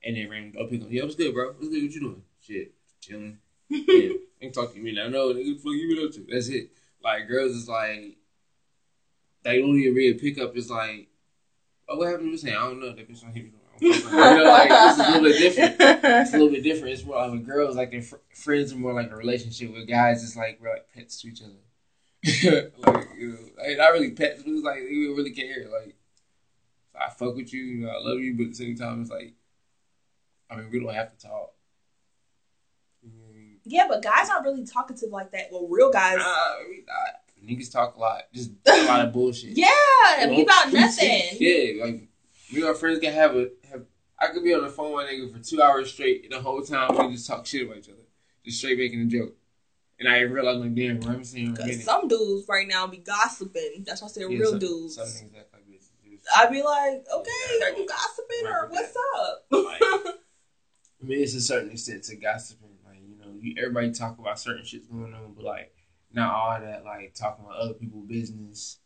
and 0.03 0.17
then 0.17 0.29
randomly 0.29 0.59
go 0.59 0.65
oh, 0.65 0.67
pick 0.67 0.83
up. 0.83 0.89
Yeah, 0.91 1.05
what's 1.05 1.15
good, 1.15 1.33
bro? 1.33 1.53
What's 1.53 1.69
good? 1.69 1.83
What 1.83 1.93
you 1.93 2.01
doing? 2.01 2.23
Shit, 2.41 2.75
chilling. 3.01 3.39
Yeah, 3.73 4.13
ain't 4.43 4.55
talking 4.55 4.77
to 4.77 4.81
me 4.81 4.93
now. 4.93 5.09
No, 5.09 5.33
nigga, 5.33 5.57
fuck 5.57 5.73
you 5.73 5.95
been 5.95 6.07
up 6.07 6.13
to? 6.13 6.27
That's 6.29 6.49
it. 6.49 6.71
Like 7.03 7.29
girls 7.29 7.53
is 7.53 7.69
like 7.69 8.17
they 9.43 9.61
don't 9.61 9.77
even 9.77 9.95
read 9.95 10.17
a 10.17 10.19
pickup. 10.19 10.57
It's 10.57 10.71
like, 10.71 11.09
oh, 11.89 11.97
what 11.97 12.09
happened 12.09 12.29
to 12.29 12.31
you 12.31 12.39
saying? 12.39 12.57
I 12.57 12.61
don't 12.61 12.81
know. 12.81 12.93
That 12.93 13.11
bitch 13.11 13.23
don't 13.23 13.33
hit 13.33 13.45
me. 13.45 13.51
You 13.83 13.91
know, 13.91 14.45
like 14.45 14.71
it's 14.71 14.99
a 14.99 15.11
little 15.11 15.23
bit 15.23 15.39
different. 15.39 15.77
It's 15.81 16.35
a 16.35 16.37
little 16.37 16.53
bit 16.53 16.63
different. 16.63 16.93
It's 16.95 17.05
more 17.05 17.17
like 17.17 17.33
with 17.33 17.47
girls, 17.47 17.75
like 17.75 17.91
their 17.91 18.03
fr- 18.03 18.17
friends 18.33 18.73
are 18.73 18.77
more 18.77 18.93
like 18.93 19.11
a 19.11 19.17
relationship. 19.17 19.73
With 19.73 19.89
guys, 19.89 20.23
it's 20.23 20.37
like 20.37 20.59
we're 20.61 20.71
like 20.71 20.87
pets 20.95 21.21
to 21.23 21.29
each 21.29 21.43
other. 21.43 21.51
like 22.87 23.09
you 23.19 23.33
know, 23.33 23.39
like, 23.59 23.79
not 23.79 23.93
really 23.93 24.11
pets, 24.11 24.43
but 24.45 24.53
it's 24.53 24.63
like 24.63 24.77
we 24.89 25.07
don't 25.07 25.17
really 25.17 25.33
care. 25.33 25.67
Like 25.69 25.97
I 26.95 27.11
fuck 27.11 27.35
with 27.35 27.53
you, 27.53 27.63
you 27.63 27.87
know, 27.87 27.91
I 27.91 27.99
love 27.99 28.21
you, 28.21 28.37
but 28.37 28.45
at 28.45 28.49
the 28.51 28.55
same 28.55 28.77
time, 28.77 29.01
it's 29.01 29.11
like 29.11 29.35
I 30.53 30.57
mean, 30.57 30.71
we 30.71 30.81
don't 30.81 30.95
have 30.95 31.11
to 31.11 31.27
talk. 31.27 31.55
You 33.03 33.11
know 33.11 33.25
what 33.25 33.33
I 33.33 33.39
mean? 33.39 33.52
Yeah, 33.65 33.87
but 33.89 34.03
guys 34.03 34.29
aren't 34.29 34.45
really 34.45 34.65
talkative 34.65 35.11
like 35.11 35.31
that. 35.33 35.49
Well, 35.51 35.67
real 35.69 35.91
guys. 35.91 36.19
Nah, 36.19 36.69
we 36.69 36.85
not. 36.87 37.21
Niggas 37.45 37.73
talk 37.73 37.97
a 37.97 37.99
lot, 37.99 38.23
just 38.33 38.51
a 38.67 38.85
lot 38.85 39.05
of 39.05 39.13
bullshit. 39.13 39.57
yeah, 39.57 39.67
know? 40.27 40.43
about 40.43 40.73
nothing. 40.73 41.37
Yeah, 41.39 41.85
like 41.85 41.95
me 42.53 42.61
and 42.61 42.65
my 42.65 42.75
friends 42.75 43.01
can 43.01 43.13
have 43.13 43.37
a 43.37 43.49
have. 43.71 43.83
I 44.19 44.29
could 44.29 44.45
be 44.45 44.55
on 44.55 44.63
the 44.63 44.69
phone 44.69 44.95
with 44.95 45.09
a 45.09 45.13
nigga 45.13 45.33
for 45.33 45.39
two 45.43 45.61
hours 45.61 45.93
straight, 45.93 46.25
and 46.25 46.33
the 46.33 46.41
whole 46.41 46.63
time 46.63 46.97
we 46.97 47.15
just 47.15 47.27
talk 47.27 47.45
shit 47.47 47.67
about 47.67 47.79
each 47.79 47.89
other, 47.89 47.99
just 48.45 48.59
straight 48.59 48.79
making 48.79 49.01
a 49.01 49.07
joke. 49.07 49.35
And 49.99 50.09
I 50.09 50.21
realized 50.21 50.61
like, 50.61 50.75
damn, 50.75 50.99
bro, 50.99 51.11
I 51.11 51.13
haven't 51.13 51.27
seen 51.27 51.57
in 51.57 51.71
a 51.71 51.73
some 51.75 52.09
dudes 52.09 52.49
right 52.49 52.67
now 52.67 52.87
be 52.87 52.99
gossiping. 52.99 53.85
That's 53.87 54.03
why 54.03 54.09
I 54.09 54.11
say 54.11 54.21
Yeah, 54.23 54.27
real 54.39 54.51
some, 54.51 54.59
dudes. 54.59 54.97
Some 54.97 55.07
niggas 55.07 55.39
act 55.39 55.53
like 55.53 55.63
bitches. 55.69 56.23
I'd 56.35 56.51
be 56.51 56.63
like, 56.63 57.05
okay, 57.13 57.65
are 57.65 57.79
you 57.79 57.87
gossiping 57.87 58.47
or 58.47 58.69
what's 58.69 58.97
up? 59.17 59.45
Like, 59.51 59.81
I 59.83 61.05
mean, 61.05 61.23
it's 61.23 61.35
a 61.35 61.41
certain 61.41 61.71
extent 61.71 62.05
to 62.05 62.17
gossiping. 62.17 62.62
You 63.43 63.55
everybody 63.59 63.91
talk 63.91 64.19
about 64.19 64.39
certain 64.39 64.65
shits 64.65 64.89
going 64.89 65.13
on, 65.15 65.33
but 65.35 65.45
like, 65.45 65.75
not 66.13 66.33
all 66.33 66.61
that. 66.61 66.85
Like 66.85 67.15
talking 67.15 67.45
about 67.45 67.59
other 67.59 67.75
people's 67.75 68.07
business 68.07 68.79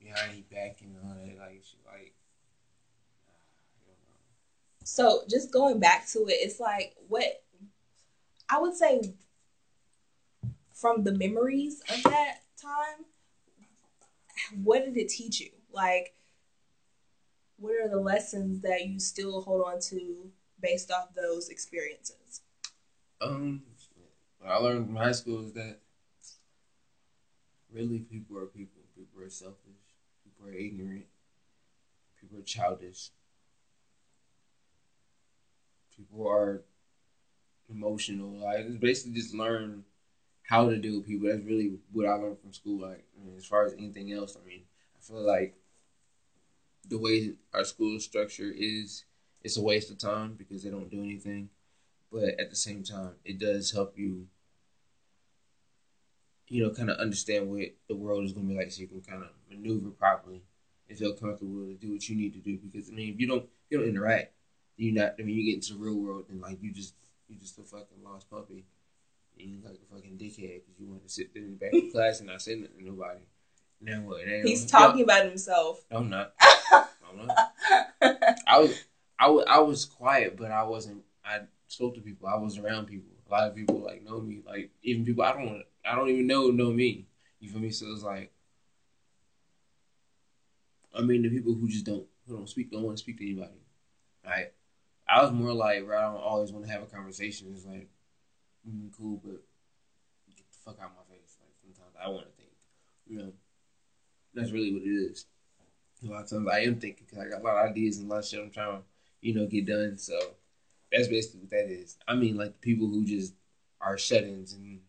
behind 0.00 0.34
your 0.34 0.44
back 0.50 0.78
and 0.80 0.96
all 1.02 1.14
that. 1.14 1.36
Like, 1.38 1.62
shit, 1.64 1.80
like. 1.84 2.14
I 3.76 3.82
don't 3.84 3.98
know. 4.08 4.84
So 4.84 5.22
just 5.28 5.52
going 5.52 5.80
back 5.80 6.06
to 6.10 6.20
it, 6.20 6.34
it's 6.34 6.60
like 6.60 6.94
what 7.08 7.42
I 8.48 8.60
would 8.60 8.76
say 8.76 9.14
from 10.72 11.04
the 11.04 11.12
memories 11.12 11.82
of 11.90 12.02
that 12.04 12.38
time, 12.60 13.04
what 14.62 14.84
did 14.84 14.96
it 14.96 15.08
teach 15.08 15.40
you? 15.40 15.50
Like, 15.72 16.14
what 17.58 17.74
are 17.74 17.88
the 17.88 18.00
lessons 18.00 18.60
that 18.62 18.86
you 18.86 18.98
still 18.98 19.42
hold 19.42 19.62
on 19.66 19.80
to 19.80 20.30
based 20.60 20.90
off 20.90 21.14
those 21.14 21.48
experiences? 21.48 22.40
Um, 23.20 23.62
what 24.40 24.52
I 24.52 24.56
learned 24.56 24.86
from 24.86 24.96
high 24.96 25.12
school 25.12 25.44
is 25.44 25.52
that 25.52 25.78
really 27.72 28.00
people 28.00 28.38
are 28.38 28.46
people. 28.46 28.82
People 28.96 29.22
are 29.22 29.30
selfish. 29.30 29.56
People 30.24 30.48
are 30.48 30.54
ignorant. 30.54 31.06
People 32.20 32.38
are 32.38 32.42
childish. 32.42 33.10
People 35.96 36.26
are 36.26 36.62
emotional. 37.68 38.30
Like 38.30 38.60
it's 38.60 38.76
basically 38.76 39.20
just 39.20 39.34
learn 39.34 39.84
how 40.42 40.68
to 40.68 40.76
deal 40.78 40.96
with 40.96 41.06
people. 41.06 41.28
That's 41.28 41.44
really 41.44 41.78
what 41.92 42.06
I 42.06 42.14
learned 42.14 42.40
from 42.40 42.52
school. 42.52 42.80
Like 42.80 43.04
I 43.16 43.24
mean, 43.24 43.36
as 43.36 43.46
far 43.46 43.66
as 43.66 43.74
anything 43.74 44.12
else, 44.12 44.36
I 44.42 44.46
mean, 44.46 44.62
I 44.96 45.00
feel 45.02 45.26
like 45.26 45.54
the 46.88 46.98
way 46.98 47.34
our 47.52 47.64
school 47.64 48.00
structure 48.00 48.50
is, 48.50 49.04
it's 49.42 49.56
a 49.56 49.62
waste 49.62 49.90
of 49.90 49.98
time 49.98 50.34
because 50.36 50.62
they 50.62 50.70
don't 50.70 50.90
do 50.90 51.02
anything 51.02 51.50
but 52.12 52.40
at 52.40 52.50
the 52.50 52.56
same 52.56 52.82
time, 52.82 53.12
it 53.24 53.38
does 53.38 53.70
help 53.70 53.96
you, 53.96 54.26
you 56.48 56.62
know, 56.62 56.70
kind 56.70 56.90
of 56.90 56.98
understand 56.98 57.48
what 57.48 57.68
the 57.88 57.94
world 57.94 58.24
is 58.24 58.32
going 58.32 58.48
to 58.48 58.52
be 58.52 58.58
like, 58.58 58.72
so 58.72 58.82
you 58.82 58.88
can 58.88 59.00
kind 59.00 59.22
of 59.22 59.28
maneuver 59.48 59.90
properly 59.90 60.42
and 60.88 60.98
feel 60.98 61.12
comfortable 61.12 61.66
to 61.66 61.74
do 61.74 61.92
what 61.92 62.08
you 62.08 62.16
need 62.16 62.32
to 62.32 62.40
do. 62.40 62.58
Because 62.58 62.90
I 62.90 62.92
mean, 62.92 63.14
if 63.14 63.20
you 63.20 63.26
don't, 63.26 63.44
if 63.44 63.50
you 63.70 63.78
don't 63.78 63.88
interact, 63.88 64.32
you 64.76 64.92
not. 64.92 65.14
I 65.18 65.22
mean, 65.22 65.36
you 65.36 65.44
get 65.44 65.54
into 65.54 65.74
the 65.74 65.78
real 65.78 65.96
world 65.96 66.24
and 66.30 66.40
like 66.40 66.58
you 66.60 66.72
just, 66.72 66.94
you 67.28 67.36
just 67.36 67.58
a 67.58 67.62
fucking 67.62 68.02
lost 68.04 68.28
puppy. 68.30 68.64
And 69.38 69.48
you 69.48 69.58
like 69.64 69.78
a 69.80 69.94
fucking 69.94 70.18
dickhead 70.18 70.60
because 70.66 70.78
you 70.78 70.86
want 70.86 71.02
to 71.02 71.08
sit 71.08 71.32
there 71.32 71.42
in 71.42 71.52
the 71.52 71.56
back 71.56 71.72
of 71.72 71.92
class 71.92 72.18
and 72.18 72.28
not 72.28 72.42
say 72.42 72.56
nothing 72.56 72.78
to 72.78 72.84
nobody. 72.84 73.20
Now 73.80 74.00
what? 74.00 74.26
Now, 74.26 74.42
He's 74.44 74.66
talking 74.66 75.02
about 75.02 75.24
himself. 75.24 75.82
No, 75.90 75.98
I'm 75.98 76.10
not. 76.10 76.34
I'm 76.72 77.26
not. 77.26 77.38
I 78.46 78.58
was, 78.58 78.84
I 79.18 79.30
was, 79.30 79.44
I 79.48 79.58
was 79.60 79.84
quiet, 79.86 80.36
but 80.36 80.50
I 80.50 80.64
wasn't. 80.64 81.02
I 81.24 81.40
spoke 81.70 81.94
to 81.94 82.00
people. 82.00 82.28
I 82.28 82.36
was 82.36 82.58
around 82.58 82.86
people. 82.86 83.10
A 83.28 83.30
lot 83.30 83.48
of 83.48 83.54
people 83.54 83.78
like 83.78 84.02
know 84.02 84.20
me. 84.20 84.42
Like 84.46 84.70
even 84.82 85.04
people 85.04 85.24
I 85.24 85.32
don't, 85.32 85.62
I 85.84 85.94
don't 85.94 86.08
even 86.08 86.26
know 86.26 86.48
know 86.48 86.72
me. 86.72 87.06
You 87.38 87.48
feel 87.48 87.60
me? 87.60 87.70
So 87.70 87.86
it's 87.92 88.02
like, 88.02 88.32
I 90.94 91.02
mean, 91.02 91.22
the 91.22 91.30
people 91.30 91.54
who 91.54 91.68
just 91.68 91.86
don't 91.86 92.06
who 92.26 92.36
don't 92.36 92.48
speak 92.48 92.70
don't 92.70 92.82
want 92.82 92.96
to 92.96 93.02
speak 93.02 93.18
to 93.18 93.24
anybody. 93.24 93.62
Right? 94.24 94.52
I 95.08 95.22
was 95.22 95.32
more 95.32 95.52
like, 95.52 95.86
where 95.86 95.96
I 95.96 96.02
don't 96.02 96.20
always 96.20 96.52
want 96.52 96.66
to 96.66 96.70
have 96.70 96.82
a 96.82 96.86
conversation. 96.86 97.48
It's 97.52 97.64
like, 97.64 97.88
mm, 98.68 98.90
cool, 98.96 99.20
but 99.24 99.42
get 100.36 100.46
the 100.50 100.58
fuck 100.64 100.78
out 100.80 100.90
of 100.90 100.96
my 100.96 101.14
face. 101.14 101.36
Like 101.40 101.54
sometimes 101.62 101.96
I 102.00 102.08
want 102.08 102.26
to 102.26 102.32
think, 102.32 102.50
you 103.06 103.18
know. 103.18 103.32
That's 104.34 104.52
really 104.52 104.72
what 104.72 104.82
it 104.82 104.90
is. 104.90 105.26
A 106.04 106.06
lot 106.06 106.22
of 106.22 106.30
times 106.30 106.48
I 106.52 106.60
am 106.60 106.78
thinking 106.78 107.04
because 107.06 107.18
I 107.18 107.28
got 107.28 107.40
a 107.40 107.44
lot 107.44 107.56
of 107.56 107.70
ideas 107.70 107.98
and 107.98 108.08
a 108.08 108.14
lot 108.14 108.20
of 108.20 108.26
shit 108.26 108.40
I'm 108.40 108.50
trying 108.50 108.78
to, 108.78 108.82
you 109.20 109.34
know, 109.34 109.46
get 109.46 109.66
done. 109.66 109.98
So 109.98 110.18
that's 110.92 111.08
basically 111.08 111.40
what 111.40 111.50
that 111.50 111.70
is. 111.70 111.98
I 112.06 112.14
mean, 112.14 112.36
like 112.36 112.52
the 112.52 112.58
people 112.58 112.88
who 112.88 113.04
just 113.04 113.34
are 113.80 113.96
shut-ins 113.96 114.52
and 114.52 114.80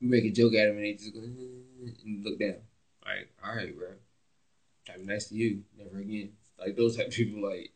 we 0.00 0.08
make 0.08 0.24
a 0.24 0.30
joke 0.30 0.54
at 0.54 0.66
them 0.66 0.76
and 0.76 0.84
they 0.84 0.92
just 0.94 1.12
go 1.12 1.20
and 1.20 2.24
look 2.24 2.38
down. 2.38 2.56
Like, 3.04 3.30
all 3.44 3.54
right, 3.54 3.76
bro. 3.76 3.88
I'll 4.90 4.98
be 4.98 5.04
nice 5.04 5.28
to 5.28 5.34
you. 5.34 5.62
Never 5.76 5.98
again. 5.98 6.32
Like 6.58 6.76
those 6.76 6.96
type 6.96 7.08
of 7.08 7.12
people. 7.12 7.42
Like 7.42 7.72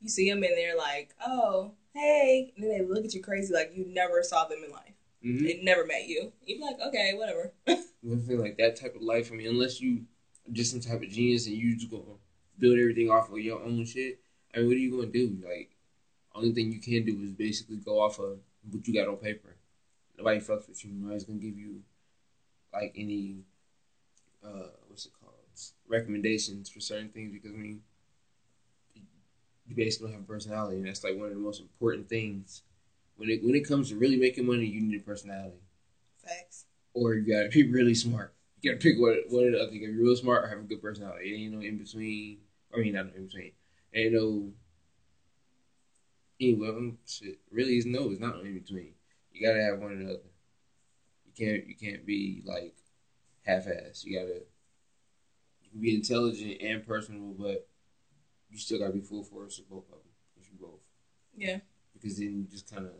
you 0.00 0.08
see 0.08 0.28
them 0.28 0.42
and 0.42 0.56
they're 0.56 0.76
like, 0.76 1.14
"Oh, 1.24 1.72
hey," 1.92 2.52
and 2.56 2.64
then 2.64 2.70
they 2.70 2.84
look 2.84 3.04
at 3.04 3.14
you 3.14 3.22
crazy 3.22 3.52
like 3.52 3.72
you 3.74 3.84
never 3.86 4.22
saw 4.22 4.46
them 4.46 4.62
in 4.64 4.70
life. 4.70 4.94
Mm-hmm. 5.24 5.44
They 5.44 5.60
never 5.62 5.86
met 5.86 6.06
you. 6.06 6.32
You'd 6.44 6.58
be 6.58 6.64
like, 6.64 6.80
"Okay, 6.80 7.14
whatever." 7.14 7.52
Feel 7.66 8.40
like 8.40 8.58
that 8.58 8.76
type 8.76 8.94
of 8.94 9.02
life. 9.02 9.30
I 9.32 9.36
mean, 9.36 9.48
unless 9.48 9.80
you 9.80 10.04
just 10.52 10.70
some 10.70 10.80
type 10.80 11.02
of 11.02 11.08
genius 11.08 11.46
and 11.46 11.56
you 11.56 11.76
just 11.76 11.90
gonna 11.90 12.02
build 12.58 12.78
everything 12.78 13.10
off 13.10 13.30
of 13.30 13.38
your 13.38 13.62
own 13.62 13.84
shit. 13.84 14.20
I 14.54 14.58
mean, 14.58 14.68
what 14.68 14.76
are 14.76 14.80
you 14.80 14.90
gonna 14.90 15.10
do? 15.10 15.36
Like, 15.44 15.70
only 16.34 16.52
thing 16.52 16.72
you 16.72 16.80
can 16.80 17.04
do 17.04 17.20
is 17.22 17.32
basically 17.32 17.76
go 17.76 18.00
off 18.00 18.18
of 18.18 18.38
what 18.70 18.86
you 18.86 18.94
got 18.94 19.08
on 19.08 19.16
paper. 19.16 19.56
Nobody 20.16 20.40
fucks 20.40 20.68
with 20.68 20.84
you. 20.84 20.92
Nobody's 20.92 21.24
gonna 21.24 21.38
give 21.38 21.56
you 21.56 21.82
like 22.72 22.92
any 22.96 23.44
uh 24.44 24.68
what's 24.88 25.06
it 25.06 25.12
called 25.20 25.32
recommendations 25.88 26.68
for 26.68 26.80
certain 26.80 27.08
things 27.08 27.32
because 27.32 27.52
I 27.52 27.56
mean 27.56 27.80
you 29.66 29.76
basically 29.76 30.08
don't 30.08 30.16
have 30.16 30.24
a 30.24 30.32
personality 30.32 30.78
and 30.78 30.86
that's 30.86 31.04
like 31.04 31.16
one 31.16 31.28
of 31.28 31.34
the 31.34 31.40
most 31.40 31.60
important 31.60 32.08
things 32.08 32.62
when 33.16 33.30
it 33.30 33.42
when 33.44 33.54
it 33.54 33.66
comes 33.66 33.90
to 33.90 33.96
really 33.96 34.16
making 34.16 34.46
money 34.46 34.66
you 34.66 34.80
need 34.80 35.00
a 35.00 35.04
personality. 35.04 35.62
Facts. 36.24 36.64
Or 36.92 37.14
you 37.14 37.32
gotta 37.32 37.48
be 37.48 37.70
really 37.70 37.94
smart. 37.94 38.34
You 38.60 38.72
gotta 38.72 38.82
pick 38.82 38.98
one 38.98 39.18
one 39.28 39.44
or 39.44 39.50
the 39.52 39.62
other. 39.62 39.72
You 39.72 39.80
gotta 39.80 39.92
be 39.92 40.02
real 40.02 40.16
smart 40.16 40.44
or 40.44 40.48
have 40.48 40.58
a 40.58 40.62
good 40.62 40.82
personality. 40.82 41.32
It 41.32 41.36
ain't 41.36 41.52
no 41.52 41.60
in 41.60 41.78
between. 41.78 42.38
I 42.74 42.78
mean 42.78 42.94
not 42.94 43.14
in 43.14 43.26
between. 43.26 43.52
Ain't 43.94 44.12
no 44.12 44.52
anyway, 46.40 46.68
um, 46.68 46.98
shit. 47.06 47.38
Really 47.50 47.78
is 47.78 47.86
no, 47.86 48.10
it's 48.10 48.20
not 48.20 48.40
in 48.40 48.58
between. 48.58 48.94
You 49.32 49.46
gotta 49.46 49.62
have 49.62 49.78
one 49.78 49.92
or 49.92 49.96
the 49.96 50.04
other. 50.04 50.30
You 51.26 51.32
can't 51.36 51.66
you 51.66 51.74
can't 51.76 52.06
be 52.06 52.42
like 52.44 52.74
half 53.44 53.66
ass. 53.66 54.04
You 54.04 54.18
gotta 54.18 54.42
be 55.78 55.94
intelligent 55.94 56.60
and 56.60 56.86
personable, 56.86 57.34
but 57.38 57.68
you 58.50 58.58
still 58.58 58.78
gotta 58.78 58.92
be 58.92 59.00
full 59.00 59.24
force 59.24 59.58
of 59.58 59.68
both 59.68 59.86
of 59.86 59.98
them. 59.98 60.12
If 60.40 60.50
you 60.50 60.58
both. 60.60 60.80
Yeah. 61.36 61.58
Because 61.92 62.18
then 62.18 62.36
you 62.36 62.44
just 62.44 62.72
kind 62.72 62.86
of 62.86 62.92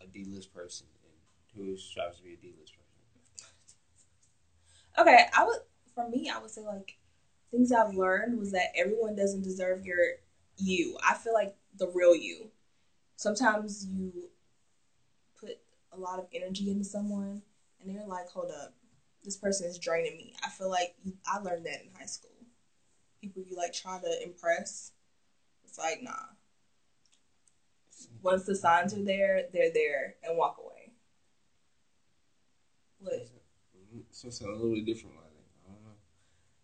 a 0.00 0.06
D 0.06 0.24
list 0.28 0.52
person 0.54 0.86
and 1.04 1.66
who 1.66 1.76
strives 1.76 2.18
to 2.18 2.24
be 2.24 2.34
a 2.34 2.36
D 2.36 2.52
list 2.58 2.74
person. 2.74 2.88
Okay, 4.98 5.26
I 5.36 5.44
would 5.44 5.58
for 5.94 6.08
me, 6.08 6.30
I 6.34 6.40
would 6.40 6.50
say 6.50 6.62
like 6.62 6.96
things 7.52 7.70
I've 7.70 7.94
learned 7.94 8.38
was 8.38 8.50
that 8.52 8.72
everyone 8.74 9.14
doesn't 9.14 9.44
deserve 9.44 9.84
your 9.84 9.98
you. 10.56 10.98
I 11.08 11.14
feel 11.14 11.34
like 11.34 11.54
the 11.78 11.88
real 11.94 12.16
you. 12.16 12.50
Sometimes 13.16 13.86
you 13.86 14.30
put 15.38 15.58
a 15.92 15.98
lot 15.98 16.18
of 16.18 16.26
energy 16.34 16.70
into 16.70 16.84
someone 16.84 17.42
and 17.80 17.94
they're 17.94 18.06
like, 18.06 18.28
hold 18.28 18.50
up, 18.50 18.74
this 19.22 19.36
person 19.36 19.68
is 19.68 19.78
draining 19.78 20.16
me. 20.16 20.34
I 20.42 20.48
feel 20.48 20.70
like 20.70 20.96
I 21.26 21.38
learned 21.38 21.66
that 21.66 21.82
in 21.82 21.90
high 21.96 22.06
school. 22.06 22.30
People 23.20 23.44
you 23.48 23.56
like 23.56 23.72
try 23.72 24.00
to 24.00 24.22
impress, 24.22 24.92
it's 25.64 25.78
like, 25.78 26.02
nah. 26.02 26.12
Once 28.22 28.44
the 28.44 28.54
signs 28.56 28.94
are 28.94 29.04
there, 29.04 29.44
they're 29.52 29.72
there 29.72 30.16
and 30.24 30.36
walk 30.36 30.56
away. 30.58 30.92
What? 32.98 33.28
So 34.10 34.28
it's 34.28 34.40
a 34.40 34.46
little 34.46 34.74
bit 34.74 34.86
different. 34.86 35.16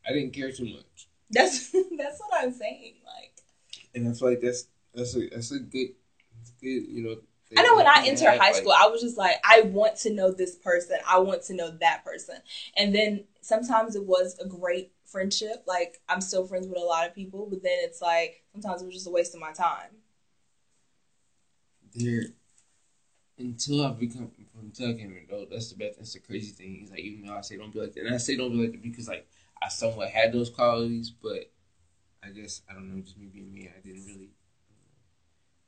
I 0.08 0.12
don't 0.12 0.16
know. 0.16 0.20
I 0.20 0.22
didn't 0.22 0.34
care 0.34 0.52
too 0.52 0.74
much. 0.74 1.08
That's 1.30 1.70
that's 1.98 2.20
what 2.20 2.44
I'm 2.44 2.52
saying. 2.52 2.94
Like, 3.04 3.42
and 3.94 4.08
I 4.08 4.12
feel 4.12 4.30
like 4.30 4.40
that's 4.40 4.66
that's 4.94 5.16
a 5.16 5.28
that's 5.28 5.52
a 5.52 5.58
good, 5.58 5.88
good 6.60 6.86
you 6.88 7.02
know. 7.04 7.16
I 7.56 7.62
know 7.62 7.76
when 7.76 7.86
I 7.86 8.04
entered 8.06 8.38
high 8.38 8.52
school, 8.52 8.68
like, 8.68 8.84
I 8.84 8.88
was 8.88 9.00
just 9.00 9.16
like, 9.16 9.36
I 9.42 9.62
want 9.62 9.96
to 10.00 10.12
know 10.12 10.30
this 10.30 10.56
person. 10.56 10.98
I 11.08 11.18
want 11.18 11.44
to 11.44 11.54
know 11.54 11.70
that 11.80 12.04
person. 12.04 12.36
And 12.76 12.94
then 12.94 13.24
sometimes 13.40 13.96
it 13.96 14.04
was 14.04 14.38
a 14.38 14.46
great 14.46 14.92
friendship. 15.06 15.64
Like 15.66 16.00
I'm 16.08 16.20
still 16.20 16.46
friends 16.46 16.66
with 16.66 16.76
a 16.76 16.84
lot 16.84 17.06
of 17.06 17.14
people, 17.14 17.46
but 17.48 17.62
then 17.62 17.78
it's 17.80 18.02
like 18.02 18.44
sometimes 18.52 18.82
it 18.82 18.86
was 18.86 18.94
just 18.94 19.06
a 19.06 19.10
waste 19.10 19.34
of 19.34 19.40
my 19.40 19.52
time. 19.52 19.90
There, 21.94 22.24
until 23.38 23.86
I 23.86 23.90
become 23.92 24.30
until 24.60 24.90
I 24.90 24.94
came 24.94 25.12
in, 25.12 25.26
though, 25.28 25.46
that's 25.50 25.70
the 25.70 25.76
best. 25.76 25.98
That's 25.98 26.12
the 26.12 26.20
crazy 26.20 26.52
thing. 26.52 26.76
He's 26.80 26.90
like, 26.90 27.00
even 27.00 27.26
though 27.26 27.36
I 27.36 27.40
say 27.40 27.56
don't 27.56 27.72
be 27.72 27.80
like 27.80 27.94
that, 27.94 28.04
and 28.04 28.14
I 28.14 28.18
say 28.18 28.36
don't 28.36 28.52
be 28.52 28.58
like 28.58 28.72
that 28.72 28.82
because 28.82 29.08
like 29.08 29.26
I 29.62 29.68
somewhat 29.68 30.10
had 30.10 30.32
those 30.32 30.50
qualities, 30.50 31.10
but 31.10 31.50
I 32.22 32.28
guess 32.28 32.62
I 32.68 32.74
don't 32.74 32.94
know, 32.94 33.00
just 33.00 33.18
me 33.18 33.26
being 33.26 33.52
me, 33.52 33.68
I 33.68 33.80
didn't 33.80 34.06
really 34.06 34.30
uh, 34.70 34.88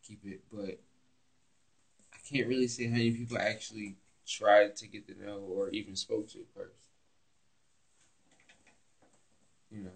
keep 0.07 0.20
it. 0.24 0.42
But 0.53 0.81
I 2.12 2.18
can't 2.29 2.48
really 2.48 2.68
say 2.68 2.87
how 2.87 2.92
many 2.92 3.12
people 3.12 3.38
actually 3.38 3.96
tried 4.26 4.76
to 4.76 4.87
get 4.87 5.07
to 5.09 5.24
know 5.24 5.38
or 5.38 5.70
even 5.70 5.96
spoke 5.96 6.29
to 6.31 6.38
first. 6.55 6.88
You 9.70 9.85
know, 9.85 9.90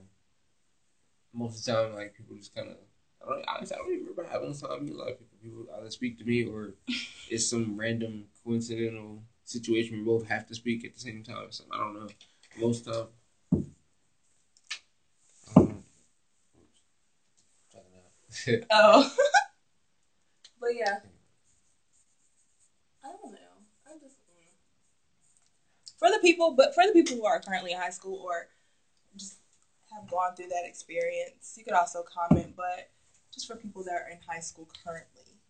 most 1.32 1.58
of 1.58 1.64
the 1.64 1.72
time, 1.72 1.94
like 1.94 2.14
people 2.14 2.36
just 2.36 2.54
kind 2.54 2.68
of. 2.68 2.76
I 3.22 3.30
don't, 3.30 3.44
honestly, 3.48 3.74
I 3.76 3.78
don't 3.78 3.92
even 3.92 4.06
remember 4.06 4.30
having 4.30 4.54
time. 4.54 4.88
A 4.88 4.92
lot 4.92 5.10
of 5.10 5.18
people, 5.18 5.38
people 5.42 5.66
either 5.78 5.90
speak 5.90 6.18
to 6.18 6.24
me 6.24 6.44
or 6.44 6.74
it's 7.30 7.48
some 7.48 7.76
random 7.78 8.24
coincidental 8.44 9.22
situation 9.44 9.98
we 9.98 10.04
both 10.04 10.26
have 10.28 10.46
to 10.46 10.54
speak 10.54 10.84
at 10.84 10.94
the 10.94 11.00
same 11.00 11.22
time. 11.22 11.46
So 11.50 11.64
I 11.72 11.78
don't 11.78 11.94
know. 11.94 12.08
Most 12.56 12.84
time, 12.84 13.06
oh. 18.70 19.14
but 20.60 20.70
yeah. 20.74 20.98
I 23.04 23.08
don't 23.08 23.32
know. 23.32 23.38
I 23.86 23.98
just 24.00 24.16
mm. 24.16 24.48
for 25.98 26.08
the 26.08 26.18
people, 26.20 26.54
but 26.56 26.74
for 26.74 26.84
the 26.86 26.92
people 26.92 27.16
who 27.16 27.26
are 27.26 27.40
currently 27.40 27.72
in 27.72 27.78
high 27.78 27.90
school 27.90 28.24
or 28.24 28.48
just 29.16 29.38
have 29.92 30.08
gone 30.10 30.34
through 30.34 30.48
that 30.48 30.64
experience, 30.66 31.54
you 31.56 31.64
could 31.64 31.74
also 31.74 32.02
comment. 32.02 32.54
But 32.56 32.90
just 33.32 33.46
for 33.46 33.56
people 33.56 33.84
that 33.84 33.94
are 33.94 34.08
in 34.10 34.18
high 34.26 34.40
school 34.40 34.68
currently, 34.84 35.40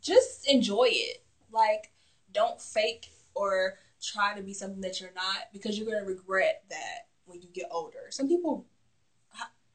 just 0.00 0.48
enjoy 0.50 0.88
it. 0.90 1.24
Like, 1.50 1.90
don't 2.32 2.60
fake 2.60 3.06
or 3.34 3.78
try 4.02 4.34
to 4.34 4.42
be 4.42 4.52
something 4.52 4.80
that 4.80 5.00
you're 5.00 5.12
not 5.14 5.48
because 5.52 5.78
you're 5.78 5.90
gonna 5.90 6.04
regret 6.04 6.64
that 6.70 7.06
when 7.24 7.40
you 7.40 7.48
get 7.52 7.68
older. 7.70 8.06
Some 8.10 8.28
people 8.28 8.66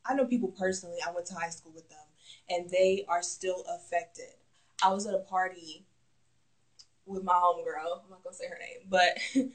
I 0.05 0.13
know 0.13 0.25
people 0.25 0.53
personally, 0.57 0.97
I 1.05 1.11
went 1.11 1.27
to 1.27 1.35
high 1.35 1.49
school 1.49 1.71
with 1.73 1.89
them, 1.89 1.99
and 2.49 2.69
they 2.69 3.05
are 3.07 3.23
still 3.23 3.63
affected. 3.69 4.33
I 4.83 4.93
was 4.93 5.05
at 5.07 5.13
a 5.13 5.19
party 5.19 5.85
with 7.05 7.23
my 7.23 7.33
homegirl. 7.33 8.03
I'm 8.03 8.09
not 8.09 8.23
gonna 8.23 8.35
say 8.35 8.47
her 8.47 8.59
name, 8.59 8.87
but 8.89 9.17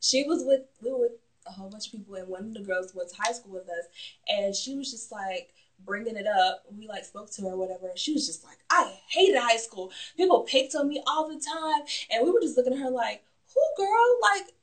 she 0.00 0.24
was 0.24 0.44
with 0.44 0.62
we 0.82 0.90
were 0.90 1.00
with 1.00 1.12
a 1.46 1.50
whole 1.52 1.70
bunch 1.70 1.86
of 1.86 1.92
people, 1.92 2.14
and 2.14 2.28
one 2.28 2.44
of 2.44 2.54
the 2.54 2.60
girls 2.60 2.94
went 2.94 3.10
to 3.10 3.16
high 3.16 3.32
school 3.32 3.52
with 3.52 3.68
us, 3.68 3.86
and 4.28 4.54
she 4.54 4.74
was 4.74 4.90
just 4.90 5.12
like 5.12 5.52
bringing 5.84 6.16
it 6.16 6.26
up. 6.26 6.64
We 6.76 6.86
like 6.86 7.04
spoke 7.04 7.30
to 7.32 7.42
her, 7.42 7.48
or 7.48 7.56
whatever. 7.56 7.88
And 7.88 7.98
she 7.98 8.12
was 8.12 8.26
just 8.26 8.44
like, 8.44 8.58
"I 8.70 8.98
hated 9.08 9.38
high 9.38 9.56
school. 9.56 9.90
People 10.16 10.40
picked 10.40 10.74
on 10.74 10.88
me 10.88 11.02
all 11.06 11.28
the 11.28 11.40
time," 11.40 11.82
and 12.10 12.24
we 12.24 12.30
were 12.30 12.40
just 12.40 12.56
looking 12.56 12.72
at 12.72 12.78
her 12.80 12.90
like, 12.90 13.22
"Who, 13.54 13.84
girl? 13.84 14.18
Like, 14.22 14.54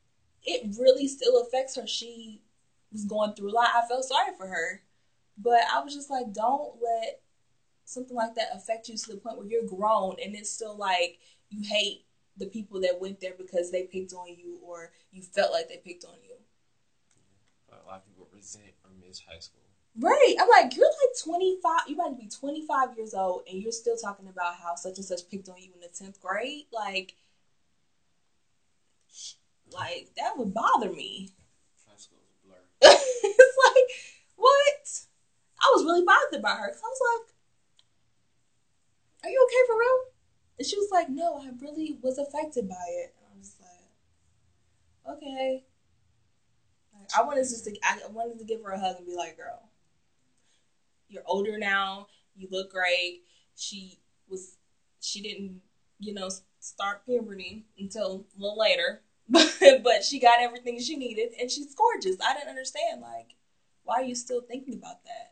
it 0.43 0.76
really 0.80 1.08
still 1.08 1.41
affects 1.41 1.76
her. 1.76 1.88
She 1.88 2.41
was 2.91 3.06
going 3.06 3.34
through 3.34 3.52
a 3.52 3.54
lot. 3.54 3.69
I 3.76 3.86
felt 3.88 4.06
sorry 4.06 4.34
for 4.38 4.47
her." 4.47 4.82
But 5.38 5.62
I 5.71 5.84
was 5.84 5.93
just 5.93 6.10
like, 6.10 6.34
don't 6.34 6.73
let 6.82 7.21
something 7.86 8.15
like 8.15 8.36
that 8.36 8.50
affect 8.54 8.89
you 8.89 8.97
to 8.97 9.12
the 9.12 9.17
point 9.17 9.38
where 9.38 9.47
you're 9.47 9.63
grown 9.63 10.15
and 10.23 10.36
it's 10.36 10.50
still 10.50 10.76
like 10.76 11.19
you 11.50 11.62
hate 11.63 12.04
the 12.38 12.45
people 12.45 12.82
that 12.82 13.00
went 13.00 13.19
there 13.19 13.34
because 13.38 13.71
they 13.71 13.84
picked 13.84 14.13
on 14.13 14.28
you 14.28 14.60
or 14.63 14.91
you 15.12 15.21
felt 15.21 15.52
like 15.52 15.69
they 15.69 15.78
picked 15.78 16.04
on 16.04 16.15
you. 16.23 16.36
A 17.71 17.88
lot 17.88 17.97
of 17.97 18.06
people 18.06 18.28
resent 18.34 18.73
or 18.84 18.91
miss 19.00 19.19
high 19.19 19.39
school. 19.39 19.62
Right. 20.00 20.36
I'm 20.39 20.47
like, 20.50 20.76
you're 20.76 20.86
like 20.86 21.23
25, 21.23 21.80
you 21.88 21.95
might 21.95 22.17
be 22.17 22.28
25 22.28 22.97
years 22.97 23.13
old 23.13 23.43
and 23.50 23.62
you're 23.62 23.71
still 23.71 23.97
talking 23.97 24.28
about 24.28 24.56
how 24.56 24.76
such 24.76 24.97
and 24.97 25.06
such 25.06 25.28
picked 25.30 25.50
on 25.50 25.58
you 25.58 25.71
in 25.73 25.80
the 25.80 25.88
10th 25.88 26.21
grade. 26.21 26.65
Like, 26.71 27.13
like 29.71 30.10
that 30.17 30.38
would 30.38 30.54
bother 30.54 30.91
me. 30.91 31.30
High 31.88 31.97
school 31.97 32.19
is 32.21 32.30
a 32.30 32.47
blur. 32.47 32.60
it's 32.82 33.58
like, 33.65 33.88
what? 34.36 35.02
I 35.60 35.71
really 36.38 36.41
by 36.41 36.60
her 36.60 36.67
because 36.67 36.82
I 36.84 36.88
was 36.88 37.02
like, 37.13 37.34
"Are 39.23 39.30
you 39.30 39.43
okay 39.43 39.63
for 39.67 39.78
real?" 39.78 40.00
And 40.58 40.67
she 40.67 40.78
was 40.78 40.89
like, 40.91 41.10
"No, 41.10 41.38
I 41.38 41.50
really 41.50 41.91
was 42.02 42.17
affected 42.17 42.67
by 42.67 42.86
it." 42.89 43.13
And 43.17 43.26
I 43.34 43.38
was 43.38 43.56
like, 43.60 43.89
"Okay." 45.15 45.63
Like, 46.93 47.10
I 47.17 47.21
wanted 47.21 47.43
just 47.43 47.63
to 47.65 47.73
I 47.84 47.97
wanted 48.08 48.39
to 48.39 48.45
give 48.45 48.62
her 48.62 48.71
a 48.71 48.80
hug 48.80 48.97
and 48.97 49.06
be 49.06 49.15
like, 49.15 49.38
girl, 49.38 49.69
you're 51.10 51.23
older 51.26 51.58
now. 51.58 52.08
You 52.36 52.47
look 52.52 52.69
great. 52.71 53.21
She 53.56 54.00
was 54.30 54.58
she 55.02 55.21
didn't, 55.21 55.62
you 56.00 56.13
know, 56.13 56.30
start 56.60 57.06
puberty 57.06 57.63
until 57.78 58.26
a 58.38 58.41
little 58.41 58.58
later. 58.58 59.02
But 59.30 59.84
but 59.84 60.04
she 60.06 60.19
got 60.19 60.39
everything 60.39 60.80
she 60.80 60.95
needed 60.95 61.34
and 61.38 61.52
she's 61.52 61.76
gorgeous. 61.76 62.15
I 62.26 62.34
didn't 62.34 62.47
understand 62.47 63.02
like 63.02 63.36
why 63.84 63.95
are 63.95 64.04
you 64.04 64.15
still 64.15 64.41
thinking 64.41 64.73
about 64.73 65.04
that? 65.04 65.32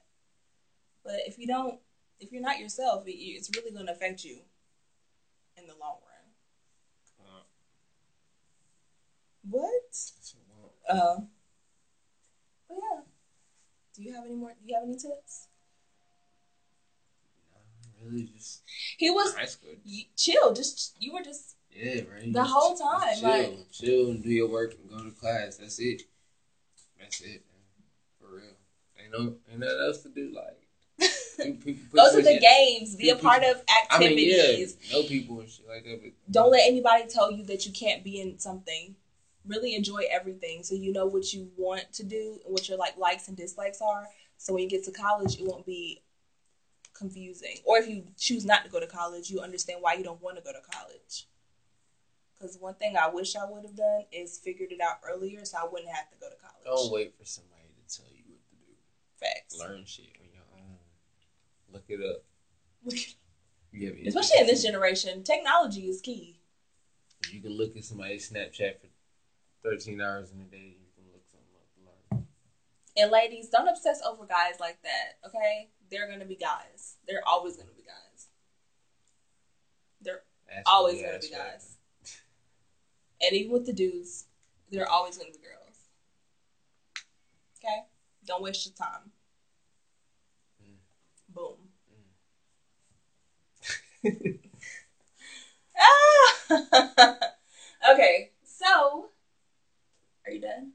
But 1.05 1.21
if 1.27 1.37
you 1.37 1.47
don't 1.47 1.79
if 2.19 2.31
you're 2.31 2.41
not 2.41 2.59
yourself, 2.59 3.05
it, 3.07 3.11
it's 3.11 3.49
really 3.55 3.71
going 3.71 3.85
to 3.85 3.91
affect 3.93 4.23
you 4.23 4.39
in 5.57 5.67
the 5.67 5.73
long 5.79 5.97
run. 6.01 7.25
Uh, 7.27 7.43
What? 9.49 9.71
well, 10.49 10.73
Uh, 10.89 11.21
but 12.67 12.77
yeah. 12.81 13.01
Do 13.93 14.03
you 14.03 14.13
have 14.13 14.25
any 14.25 14.35
more? 14.35 14.51
Do 14.51 14.67
you 14.67 14.73
have 14.75 14.83
any 14.83 14.93
tips? 14.97 15.47
nah, 17.53 18.09
really 18.09 18.23
just 18.23 18.61
He 18.97 19.09
was 19.11 19.33
high 19.35 19.45
school. 19.45 19.75
you, 19.83 20.05
chill. 20.15 20.53
Just 20.53 20.95
you 20.99 21.13
were 21.13 21.21
just 21.21 21.55
Yeah, 21.69 22.01
right. 22.11 22.31
The 22.33 22.43
whole 22.43 22.75
time, 22.75 23.09
just 23.09 23.21
chill, 23.21 23.29
like- 23.29 23.71
chill 23.71 24.09
and 24.11 24.23
do 24.23 24.29
your 24.29 24.47
work 24.49 24.73
and 24.75 24.89
go 24.89 25.03
to 25.03 25.11
class. 25.11 25.57
That's 25.57 25.79
it. 25.79 26.03
That's 26.99 27.19
it, 27.21 27.43
man. 27.51 27.83
For 28.19 28.35
real. 28.37 28.55
Ain't 28.97 29.11
no, 29.11 29.35
ain't 29.51 29.59
nothing 29.59 29.79
else 29.81 30.01
to 30.03 30.09
do. 30.09 30.31
Like, 30.33 30.45
people- 30.47 30.55
people 30.55 30.61
put 30.61 30.64
go 31.37 32.11
to 32.15 32.21
the 32.21 32.39
games. 32.39 32.95
Be 32.95 33.09
a 33.09 33.15
part 33.15 33.43
of 33.43 33.61
I 33.89 33.99
mean, 33.99 34.09
activities. 34.09 34.77
yeah, 34.81 34.97
know 34.97 35.03
people 35.03 35.39
and 35.39 35.49
shit 35.49 35.67
like 35.67 35.83
that. 35.83 36.01
But 36.01 36.11
Don't 36.31 36.51
let 36.51 36.67
anybody 36.67 37.05
tell 37.07 37.31
you 37.31 37.45
that 37.45 37.65
you 37.65 37.71
can't 37.71 38.03
be 38.03 38.19
in 38.19 38.39
something. 38.39 38.95
Really 39.47 39.75
enjoy 39.75 40.03
everything, 40.09 40.63
so 40.63 40.73
you 40.73 40.91
know 40.91 41.05
what 41.05 41.31
you 41.31 41.51
want 41.55 41.93
to 41.93 42.03
do 42.03 42.39
and 42.43 42.51
what 42.51 42.67
your 42.67 42.77
like 42.77 42.97
likes 42.97 43.27
and 43.27 43.37
dislikes 43.37 43.79
are. 43.79 44.07
So 44.37 44.53
when 44.53 44.63
you 44.63 44.69
get 44.69 44.83
to 44.85 44.91
college, 44.91 45.39
it 45.39 45.45
won't 45.45 45.65
be 45.65 46.01
confusing. 46.93 47.57
Or 47.63 47.77
if 47.77 47.87
you 47.87 48.05
choose 48.17 48.43
not 48.43 48.63
to 48.63 48.71
go 48.71 48.79
to 48.79 48.87
college, 48.87 49.29
you 49.29 49.41
understand 49.41 49.79
why 49.81 49.93
you 49.93 50.03
don't 50.03 50.21
want 50.21 50.37
to 50.37 50.43
go 50.43 50.51
to 50.51 50.61
college. 50.71 51.27
Because 52.33 52.57
one 52.59 52.73
thing 52.75 52.97
I 52.97 53.07
wish 53.07 53.35
I 53.35 53.45
would 53.45 53.63
have 53.63 53.75
done 53.75 54.05
is 54.11 54.39
figured 54.43 54.71
it 54.71 54.81
out 54.81 54.97
earlier, 55.07 55.45
so 55.45 55.57
I 55.57 55.67
wouldn't 55.71 55.91
have 55.91 56.09
to 56.09 56.15
go 56.19 56.27
to 56.29 56.35
college. 56.35 56.65
don't 56.65 56.91
wait 56.91 57.13
for 57.17 57.25
somebody 57.25 57.69
to 57.69 57.95
tell 57.95 58.11
you 58.11 58.23
what 58.27 58.41
to 58.49 58.55
do. 58.55 58.73
Facts. 59.19 59.57
Learn 59.59 59.85
shit 59.85 60.05
on 61.75 61.81
your 61.87 62.01
own. 62.01 62.15
Look 62.83 62.95
it 62.97 63.09
up. 63.91 64.07
Especially 64.07 64.39
in 64.39 64.47
this 64.47 64.63
generation, 64.63 65.23
technology 65.23 65.87
is 65.87 66.01
key. 66.01 66.39
You 67.31 67.41
can 67.41 67.51
look 67.51 67.75
at 67.75 67.83
somebody's 67.83 68.29
Snapchat 68.29 68.79
for 68.79 68.87
13 69.63 69.99
hours 69.99 70.31
in 70.31 70.41
a 70.41 70.43
day, 70.45 70.77
you 70.79 70.89
can 70.95 71.05
look 71.11 71.23
something 71.31 71.47
up 71.55 71.65
to. 72.15 73.01
And 73.01 73.11
ladies, 73.11 73.49
don't 73.49 73.67
obsess 73.67 74.01
over 74.07 74.25
guys 74.25 74.59
like 74.59 74.81
that, 74.83 75.17
okay? 75.25 75.69
They're 75.89 76.07
gonna 76.07 76.25
be 76.25 76.35
guys. 76.35 76.95
They're 77.07 77.27
always 77.27 77.57
gonna 77.57 77.73
be 77.75 77.83
guys. 77.83 78.27
They're 80.01 80.21
Ask 80.49 80.69
always 80.71 81.01
gonna 81.01 81.19
be 81.19 81.29
guys. 81.29 81.77
And 83.21 83.33
even 83.33 83.51
with 83.51 83.65
the 83.65 83.73
dudes, 83.73 84.25
they're 84.71 84.89
always 84.89 85.17
gonna 85.17 85.31
be 85.31 85.39
girls. 85.39 85.77
Okay? 87.57 87.85
Don't 88.25 88.43
waste 88.43 88.65
your 88.65 88.75
time. 88.75 89.11
Mm. 90.63 90.77
Boom. 91.33 91.69
Ah! 95.77 96.49
okay, 97.93 98.31
so 98.45 99.09
are 100.25 100.31
you 100.31 100.41
done? 100.41 100.71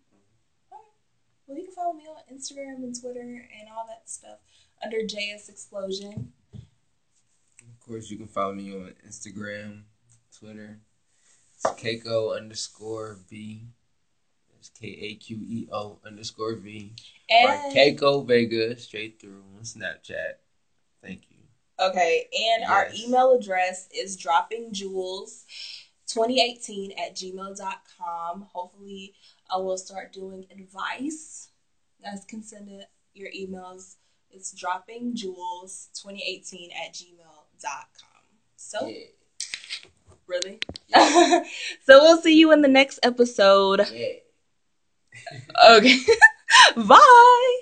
Well, 1.47 1.59
you 1.59 1.65
can 1.65 1.75
follow 1.75 1.95
me 1.95 2.05
on 2.07 2.23
Instagram 2.33 2.77
and 2.85 2.99
Twitter 2.99 3.21
and 3.21 3.69
all 3.77 3.87
that 3.89 4.09
stuff 4.09 4.39
under 4.85 4.99
JS 4.99 5.49
Explosion. 5.49 6.33
Of 6.55 7.81
course, 7.81 8.11
you 8.11 8.19
can 8.19 8.29
follow 8.29 8.55
me 8.55 8.73
on 8.73 8.95
Instagram, 9.09 9.83
Twitter. 10.37 10.79
It's 11.55 11.67
Keiko 11.81 12.37
underscore 12.37 13.19
V. 13.29 13.67
It's 14.59 14.69
K 14.69 14.87
A 14.87 15.15
Q 15.17 15.39
E 15.43 15.69
O 15.73 15.99
underscore 16.07 16.55
V. 16.55 16.95
Or 17.31 17.51
And 17.51 17.75
Keiko 17.75 18.27
Vega 18.27 18.79
straight 18.79 19.21
through 19.21 19.43
on 19.57 19.65
Snapchat. 19.65 20.35
Thank 21.03 21.23
you. 21.31 21.40
Okay, 21.81 22.29
and 22.55 22.65
our 22.65 22.89
email 22.97 23.33
address 23.39 23.89
is 23.95 24.17
droppingjewels2018 24.17 26.99
at 26.99 27.15
gmail.com. 27.15 28.49
Hopefully, 28.53 29.15
I 29.51 29.59
will 29.59 29.79
start 29.79 30.13
doing 30.13 30.47
advice. 30.51 31.51
You 31.99 32.05
guys 32.11 32.25
can 32.25 32.43
send 32.43 32.69
it 32.69 32.87
your 33.15 33.31
emails. 33.31 33.95
It's 34.31 34.53
droppingjewels2018 34.55 36.75
at 36.75 36.95
gmail.com. 36.95 38.23
So, 38.57 38.87
Yeah. 38.87 39.07
really? 40.27 40.59
so, 41.85 42.01
we'll 42.01 42.21
see 42.23 42.39
you 42.39 42.53
in 42.53 42.63
the 42.63 42.69
next 42.69 42.99
episode. 43.03 43.87
Yeah. 43.93 44.21
Okay. 45.71 45.99
Bye. 46.89 47.61